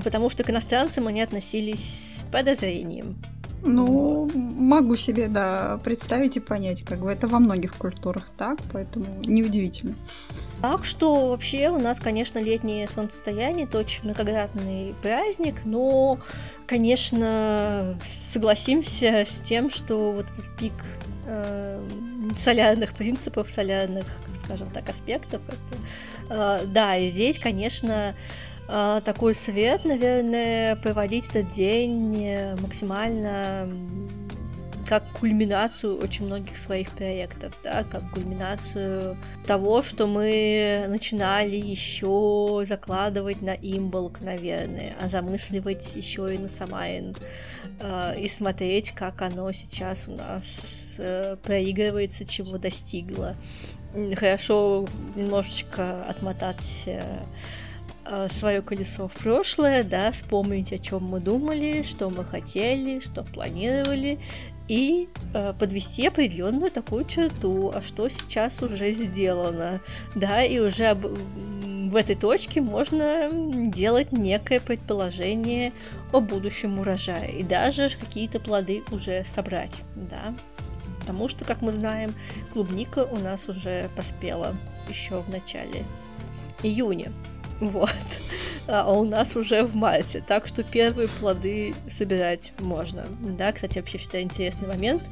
Потому 0.03 0.29
что 0.29 0.43
к 0.43 0.49
иностранцам 0.49 1.07
они 1.07 1.21
относились 1.21 2.19
с 2.19 2.31
подозрением. 2.31 3.17
Ну, 3.65 4.29
могу 4.33 4.95
себе, 4.95 5.27
да, 5.27 5.79
представить 5.83 6.37
и 6.37 6.39
понять, 6.39 6.83
как 6.83 6.99
бы 6.99 7.11
это 7.11 7.27
во 7.27 7.39
многих 7.39 7.75
культурах 7.75 8.23
так, 8.37 8.59
поэтому 8.71 9.05
неудивительно. 9.23 9.95
Так 10.61 10.85
что 10.85 11.29
вообще 11.29 11.69
у 11.69 11.79
нас, 11.79 11.99
конечно, 11.99 12.39
летнее 12.39 12.87
солнцестояние, 12.87 13.65
это 13.65 13.79
очень 13.79 14.03
многоградный 14.03 14.93
праздник, 15.01 15.61
но, 15.65 16.19
конечно, 16.67 17.97
согласимся 18.31 19.25
с 19.27 19.39
тем, 19.39 19.69
что 19.71 20.11
вот 20.11 20.25
этот 20.25 20.57
пик 20.57 20.73
э, 21.27 21.81
солярных 22.37 22.93
принципов, 22.93 23.49
солярных, 23.49 24.05
скажем 24.45 24.69
так, 24.69 24.87
аспектов, 24.89 25.41
это, 25.47 26.63
э, 26.63 26.65
да, 26.67 26.97
и 26.97 27.09
здесь, 27.09 27.39
конечно, 27.39 28.13
э, 28.13 28.13
такой 28.67 29.35
совет, 29.35 29.85
наверное, 29.85 30.75
проводить 30.77 31.25
этот 31.27 31.53
день 31.53 32.35
максимально 32.61 33.69
как 34.85 35.03
кульминацию 35.19 35.97
очень 35.97 36.25
многих 36.25 36.57
своих 36.57 36.91
проектов, 36.91 37.57
да, 37.63 37.83
как 37.83 38.09
кульминацию 38.11 39.17
того, 39.45 39.81
что 39.81 40.07
мы 40.07 40.85
начинали 40.87 41.55
еще 41.55 42.63
закладывать 42.67 43.41
на 43.41 43.53
имболк, 43.53 44.21
наверное, 44.21 44.93
а 45.01 45.07
замысливать 45.07 45.95
еще 45.95 46.33
и 46.33 46.37
на 46.37 46.47
Самайн, 46.47 47.15
э, 47.79 48.19
и 48.19 48.27
смотреть, 48.27 48.91
как 48.91 49.21
оно 49.21 49.51
сейчас 49.51 50.07
у 50.07 50.11
нас 50.11 50.95
э, 50.99 51.35
проигрывается, 51.41 52.25
чего 52.25 52.57
достигло. 52.57 53.35
Хорошо 54.15 54.85
немножечко 55.15 56.03
отмотать 56.03 56.83
э, 56.85 57.01
Э, 57.01 57.64
свое 58.29 58.61
колесо 58.61 59.07
в 59.07 59.13
прошлое, 59.13 59.83
да, 59.83 60.11
вспомнить, 60.11 60.71
о 60.71 60.77
чем 60.77 61.03
мы 61.03 61.19
думали, 61.19 61.83
что 61.83 62.09
мы 62.09 62.23
хотели, 62.23 62.99
что 62.99 63.23
планировали, 63.23 64.19
и 64.67 65.09
э, 65.33 65.53
подвести 65.57 66.07
определенную 66.07 66.71
такую 66.71 67.05
черту, 67.05 67.71
а 67.73 67.81
что 67.81 68.09
сейчас 68.09 68.61
уже 68.61 68.91
сделано, 68.91 69.79
да, 70.15 70.43
и 70.43 70.59
уже 70.59 70.87
об, 70.87 71.05
в 71.05 71.95
этой 71.95 72.15
точке 72.15 72.61
можно 72.61 73.29
делать 73.31 74.11
некое 74.11 74.59
предположение 74.59 75.71
о 76.11 76.19
будущем 76.19 76.79
урожае 76.79 77.39
и 77.39 77.43
даже 77.43 77.91
какие-то 77.99 78.39
плоды 78.39 78.81
уже 78.91 79.23
собрать, 79.25 79.81
да. 79.95 80.33
Потому 80.99 81.29
что, 81.29 81.45
как 81.45 81.61
мы 81.61 81.71
знаем, 81.71 82.15
клубника 82.51 83.05
у 83.05 83.17
нас 83.17 83.47
уже 83.47 83.89
поспела 83.95 84.55
еще 84.89 85.21
в 85.21 85.29
начале 85.29 85.83
июня. 86.63 87.11
Вот. 87.59 87.89
А 88.67 88.91
у 88.91 89.03
нас 89.05 89.35
уже 89.35 89.63
в 89.63 89.75
марте, 89.75 90.23
так 90.25 90.47
что 90.47 90.63
первые 90.63 91.07
плоды 91.07 91.73
собирать 91.89 92.51
можно. 92.59 93.05
Да, 93.21 93.51
кстати, 93.51 93.77
вообще 93.77 93.97
всегда 93.97 94.21
интересный 94.21 94.67
момент, 94.67 95.03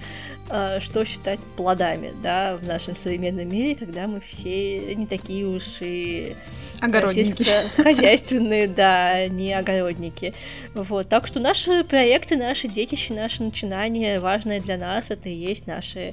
а, 0.50 0.80
что 0.80 1.06
считать 1.06 1.39
плодами, 1.56 2.13
да, 2.24 2.58
в 2.58 2.68
нашем 2.68 2.96
современном 2.96 3.48
мире, 3.48 3.76
когда 3.76 4.08
мы 4.08 4.22
все 4.22 4.96
не 4.96 5.06
такие 5.06 5.46
уж 5.46 5.82
и 5.82 6.34
Огородники. 6.84 7.46
Хозяйственные, 7.82 8.68
да, 8.68 9.28
не 9.28 9.54
огородники. 9.54 10.34
Вот. 10.74 11.08
Так 11.08 11.28
что 11.28 11.39
наши 11.39 11.86
проекты, 11.86 12.36
наши 12.36 12.68
детища, 12.68 13.13
наши 13.13 13.42
начинания, 13.42 14.20
важное 14.20 14.60
для 14.60 14.78
нас, 14.78 15.10
это 15.10 15.30
и 15.30 15.34
есть 15.34 15.66
наши 15.66 16.12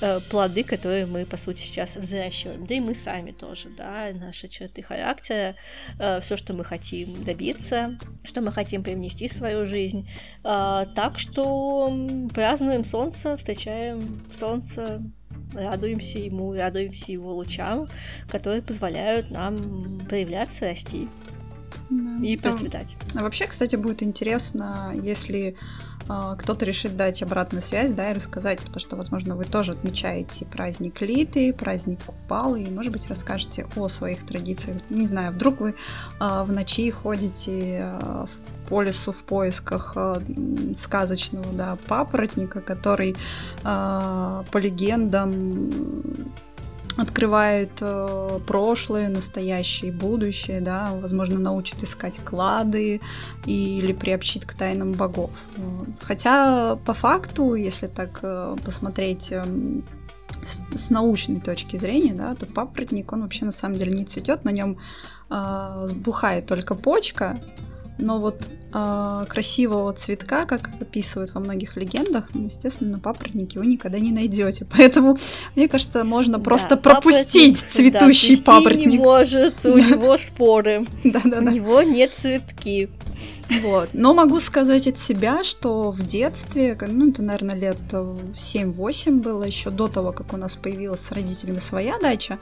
э, 0.00 0.20
плоды, 0.30 0.62
которые 0.62 1.06
мы, 1.06 1.26
по 1.26 1.36
сути, 1.36 1.60
сейчас 1.60 1.96
взращиваем. 1.96 2.66
Да 2.66 2.74
и 2.76 2.78
мы 2.78 2.94
сами 2.94 3.32
тоже, 3.32 3.68
да, 3.76 4.10
наши 4.14 4.46
черты 4.46 4.82
характера, 4.82 5.56
э, 5.98 6.20
все, 6.20 6.36
что 6.36 6.54
мы 6.54 6.64
хотим 6.64 6.81
добиться, 7.24 7.96
что 8.24 8.40
мы 8.40 8.52
хотим 8.52 8.82
привнести 8.82 9.28
в 9.28 9.32
свою 9.32 9.66
жизнь. 9.66 10.08
Э, 10.44 10.86
так 10.94 11.18
что 11.18 12.06
празднуем 12.34 12.84
солнце, 12.84 13.36
встречаем 13.36 14.00
солнце, 14.38 15.02
радуемся 15.54 16.18
ему, 16.18 16.52
радуемся 16.54 17.12
его 17.12 17.32
лучам, 17.32 17.86
которые 18.28 18.62
позволяют 18.62 19.30
нам 19.30 19.56
проявляться, 20.08 20.66
расти 20.66 21.08
да. 21.92 22.24
и 22.24 22.36
процветать. 22.36 22.96
А, 23.14 23.22
вообще, 23.22 23.46
кстати, 23.46 23.76
будет 23.76 24.02
интересно, 24.02 24.92
если 24.94 25.56
э, 26.08 26.36
кто-то 26.38 26.64
решит 26.64 26.96
дать 26.96 27.22
обратную 27.22 27.62
связь, 27.62 27.92
да, 27.92 28.10
и 28.10 28.14
рассказать, 28.14 28.60
потому 28.60 28.80
что, 28.80 28.96
возможно, 28.96 29.36
вы 29.36 29.44
тоже 29.44 29.72
отмечаете 29.72 30.44
праздник 30.46 31.00
Литы, 31.00 31.52
праздник 31.52 32.02
Купалы, 32.04 32.62
и, 32.62 32.70
может 32.70 32.92
быть, 32.92 33.06
расскажете 33.08 33.66
о 33.76 33.88
своих 33.88 34.24
традициях. 34.26 34.78
Не 34.90 35.06
знаю, 35.06 35.32
вдруг 35.32 35.60
вы 35.60 35.70
э, 35.70 35.74
в 36.20 36.52
ночи 36.52 36.90
ходите 36.90 37.78
э, 37.80 38.26
в 38.26 38.62
по 38.72 38.80
лесу 38.80 39.12
в 39.12 39.22
поисках 39.24 39.92
э, 39.96 40.14
сказочного 40.78 41.52
да, 41.52 41.76
папоротника, 41.88 42.62
который 42.62 43.10
э, 43.10 43.14
по 43.64 44.58
легендам 44.58 45.70
открывает 46.96 47.70
э, 47.80 48.38
прошлое, 48.46 49.08
настоящее 49.08 49.90
и 49.90 49.94
будущее, 49.94 50.60
да, 50.60 50.90
возможно, 50.92 51.38
научит 51.38 51.82
искать 51.82 52.18
клады 52.24 53.00
или 53.46 53.92
приобщит 53.92 54.44
к 54.44 54.54
тайнам 54.54 54.92
богов. 54.92 55.30
Хотя 56.00 56.76
по 56.76 56.94
факту, 56.94 57.54
если 57.54 57.86
так 57.86 58.20
э, 58.22 58.56
посмотреть 58.64 59.32
э, 59.32 59.42
с, 60.44 60.78
с 60.78 60.90
научной 60.90 61.40
точки 61.40 61.76
зрения, 61.76 62.14
да, 62.14 62.34
то 62.34 62.46
папоротник, 62.46 63.12
он 63.12 63.22
вообще 63.22 63.44
на 63.44 63.52
самом 63.52 63.76
деле 63.76 63.92
не 63.92 64.04
цветет, 64.04 64.44
на 64.44 64.50
нем 64.50 64.78
э, 65.30 65.86
сбухает 65.88 66.46
только 66.46 66.74
почка, 66.74 67.38
но 67.98 68.18
вот 68.18 68.46
э, 68.72 69.24
красивого 69.28 69.92
цветка, 69.92 70.44
как 70.44 70.70
описывают 70.80 71.34
во 71.34 71.40
многих 71.40 71.76
легендах, 71.76 72.28
ну, 72.34 72.46
естественно, 72.46 72.92
на 72.92 72.98
папоротнике 72.98 73.58
вы 73.58 73.66
никогда 73.66 73.98
не 73.98 74.12
найдете. 74.12 74.66
Поэтому, 74.76 75.18
мне 75.54 75.68
кажется, 75.68 76.04
можно 76.04 76.38
да, 76.38 76.44
просто 76.44 76.76
пропустить 76.76 77.58
цветущий 77.58 78.36
да, 78.36 78.42
папоротник. 78.44 78.86
не 78.86 78.98
может, 78.98 79.64
у 79.64 79.76
него 79.78 80.16
споры. 80.18 80.84
У 81.04 81.08
него 81.08 81.82
нет 81.82 82.12
цветки. 82.14 82.88
Вот. 83.62 83.90
Но 83.92 84.14
могу 84.14 84.40
сказать 84.40 84.86
от 84.86 84.98
себя, 84.98 85.44
что 85.44 85.90
в 85.90 86.06
детстве, 86.06 86.76
ну, 86.88 87.10
это, 87.10 87.22
наверное, 87.22 87.56
лет 87.56 87.78
7-8 87.90 89.20
было, 89.20 89.44
еще 89.44 89.70
до 89.70 89.88
того, 89.88 90.12
как 90.12 90.32
у 90.32 90.36
нас 90.36 90.56
появилась 90.56 91.00
с 91.00 91.12
родителями 91.12 91.58
своя 91.58 91.98
дача, 91.98 92.38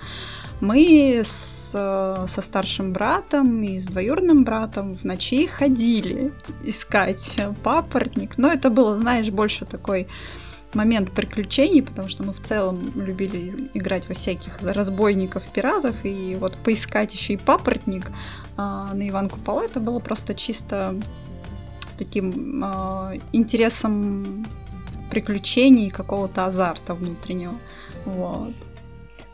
мы 0.60 1.22
с, 1.24 1.70
со 1.70 2.42
старшим 2.42 2.92
братом 2.92 3.62
и 3.62 3.80
с 3.80 3.86
двоюродным 3.86 4.44
братом 4.44 4.94
в 4.94 5.04
ночи 5.04 5.46
ходили 5.46 6.32
искать 6.64 7.36
папоротник. 7.62 8.36
Но 8.36 8.48
это 8.48 8.70
было, 8.70 8.96
знаешь, 8.96 9.30
больше 9.30 9.64
такой 9.64 10.06
момент 10.74 11.10
приключений, 11.12 11.82
потому 11.82 12.08
что 12.08 12.22
мы 12.22 12.32
в 12.32 12.40
целом 12.40 12.78
любили 12.94 13.70
играть 13.74 14.08
во 14.08 14.14
всяких 14.14 14.62
разбойников, 14.62 15.42
пиратов, 15.52 15.96
и 16.04 16.36
вот 16.38 16.54
поискать 16.56 17.12
еще 17.14 17.34
и 17.34 17.36
папоротник 17.36 18.06
на 18.92 19.08
Иван 19.08 19.28
Купала, 19.28 19.62
это 19.62 19.80
было 19.80 19.98
просто 19.98 20.34
чисто 20.34 20.94
таким 21.98 22.62
а, 22.64 23.12
интересом 23.32 24.46
приключений, 25.10 25.90
какого-то 25.90 26.44
азарта 26.44 26.94
внутреннего. 26.94 27.54
Вот. 28.06 28.54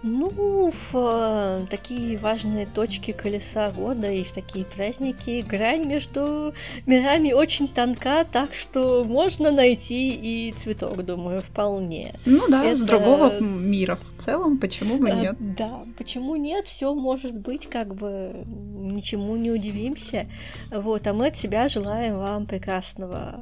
Ну, 0.09 0.71
в 0.71 0.95
э, 0.95 1.67
такие 1.69 2.17
важные 2.19 2.65
точки 2.65 3.11
колеса 3.11 3.73
года 3.73 4.07
и 4.07 4.23
в 4.23 4.33
такие 4.33 4.65
праздники 4.65 5.45
грань 5.49 5.85
между 5.85 6.55
мирами 6.87 7.33
очень 7.33 7.67
тонка, 7.67 8.25
так 8.25 8.55
что 8.55 9.03
можно 9.03 9.51
найти 9.51 10.11
и 10.11 10.53
цветок, 10.53 11.05
думаю, 11.05 11.41
вполне. 11.41 12.15
Ну 12.25 12.47
да, 12.49 12.65
Это... 12.65 12.77
с 12.77 12.83
другого 12.83 13.41
мира 13.41 13.97
в 13.97 14.25
целом, 14.25 14.59
почему 14.59 14.99
бы 14.99 15.11
э, 15.11 15.21
нет? 15.23 15.37
Да, 15.57 15.81
почему 15.99 16.37
нет? 16.37 16.69
Все 16.69 16.95
может 16.95 17.35
быть, 17.35 17.69
как 17.69 17.97
бы 17.97 18.45
ничему 18.47 19.35
не 19.35 19.51
удивимся. 19.51 20.29
Вот, 20.71 21.05
а 21.09 21.15
мы 21.15 21.27
от 21.27 21.37
себя 21.37 21.67
желаем 21.67 22.19
вам 22.19 22.47
прекрасного 22.47 23.41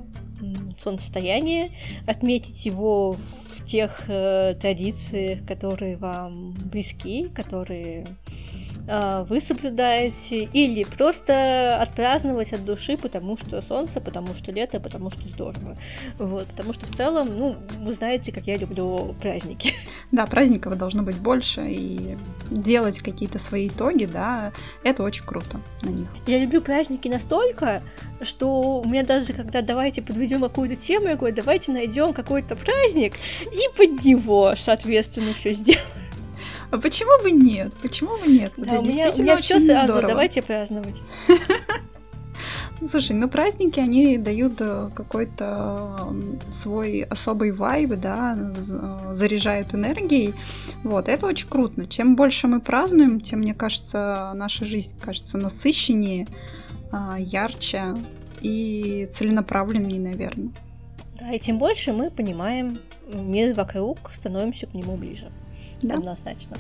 солнцестояния, 0.79 1.71
отметить 2.07 2.65
его 2.65 3.13
в 3.13 3.44
тех 3.65 4.05
э, 4.09 4.55
традициях, 4.61 5.45
которые 5.47 5.97
вам 5.97 6.55
близки, 6.71 7.29
которые 7.35 8.05
вы 8.87 9.41
соблюдаете, 9.41 10.45
или 10.53 10.85
просто 10.85 11.77
отпраздновать 11.81 12.53
от 12.53 12.65
души, 12.65 12.97
потому 12.97 13.37
что 13.37 13.63
солнце, 13.63 14.01
потому 14.01 14.35
что 14.35 14.53
лето, 14.53 14.79
потому 14.81 15.11
что 15.11 15.27
здорово. 15.27 15.77
Вот, 16.19 16.47
потому 16.47 16.75
что 16.75 16.87
в 16.87 16.95
целом, 16.95 17.29
ну, 17.37 17.57
вы 17.81 17.95
знаете, 17.95 18.31
как 18.33 18.47
я 18.47 18.57
люблю 18.57 19.15
праздники. 19.21 19.73
Да, 20.13 20.27
праздников 20.27 20.77
должно 20.77 21.03
быть 21.03 21.17
больше, 21.17 21.67
и 21.69 22.17
делать 22.51 22.99
какие-то 23.01 23.39
свои 23.39 23.69
итоги, 23.69 24.05
да, 24.05 24.53
это 24.83 25.03
очень 25.03 25.25
круто 25.25 25.61
на 25.83 25.89
них. 25.89 26.09
Я 26.27 26.39
люблю 26.39 26.61
праздники 26.61 27.09
настолько, 27.09 27.83
что 28.21 28.81
у 28.81 28.89
меня 28.89 29.05
даже, 29.05 29.33
когда 29.33 29.63
давайте 29.63 30.03
подведем 30.03 30.41
какую-то 30.41 30.77
тему, 30.77 31.09
я 31.09 31.17
говорю, 31.17 31.35
давайте 31.35 31.73
найдем 31.73 32.13
какой-то 32.13 32.55
праздник 32.55 33.15
и 33.47 33.77
под 33.77 34.05
него, 34.05 34.55
соответственно, 34.57 35.33
все 35.35 35.55
сделаем. 35.55 36.04
А 36.75 36.79
почему 36.79 37.23
бы 37.23 37.31
нет? 37.31 37.73
Почему 37.81 38.19
бы 38.19 38.27
нет? 38.27 38.53
Да, 38.57 38.81
у 38.81 38.85
меня, 38.85 39.13
у 39.17 39.23
меня 39.23 39.37
все 39.37 39.61
сразу, 39.61 40.01
давайте 40.01 40.43
праздновать. 40.43 40.97
Слушай, 42.83 43.13
ну 43.13 43.29
праздники, 43.29 43.79
они 43.79 44.19
дают 44.19 44.55
э, 44.59 44.91
какой-то 44.93 46.13
свой 46.51 47.03
особый 47.03 47.53
вайб, 47.53 47.95
да, 48.01 48.37
заряжают 48.51 49.73
энергией. 49.73 50.35
Вот, 50.83 51.09
это 51.09 51.27
очень 51.27 51.49
круто. 51.49 51.87
Чем 51.87 52.17
больше 52.17 52.49
мы 52.49 52.61
празднуем, 52.61 53.21
тем, 53.21 53.39
мне 53.39 53.55
кажется, 53.55 54.33
наша 54.35 54.65
жизнь 54.65 54.99
кажется 55.01 55.39
насыщеннее, 55.39 56.27
а, 56.91 57.15
ярче 57.17 57.95
и 58.41 59.09
целенаправленнее, 59.13 60.01
наверное. 60.01 60.51
Да, 61.21 61.33
и 61.33 61.39
тем 61.39 61.59
больше 61.59 61.93
мы 61.93 62.11
понимаем 62.11 62.77
мир 63.13 63.55
вокруг, 63.55 63.99
становимся 64.13 64.67
к 64.67 64.75
нему 64.75 64.97
ближе. 64.97 65.31
Да. 65.85 65.97
Однозначно. 65.97 66.57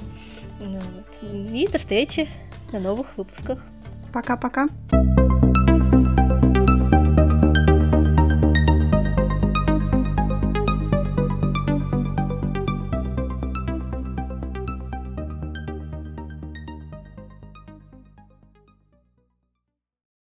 Ну, 0.60 0.78
вот. 0.78 1.50
И 1.50 1.66
до 1.66 1.78
встречи 1.78 2.28
на 2.72 2.78
новых 2.78 3.16
выпусках. 3.16 3.58
Пока-пока. 4.12 4.68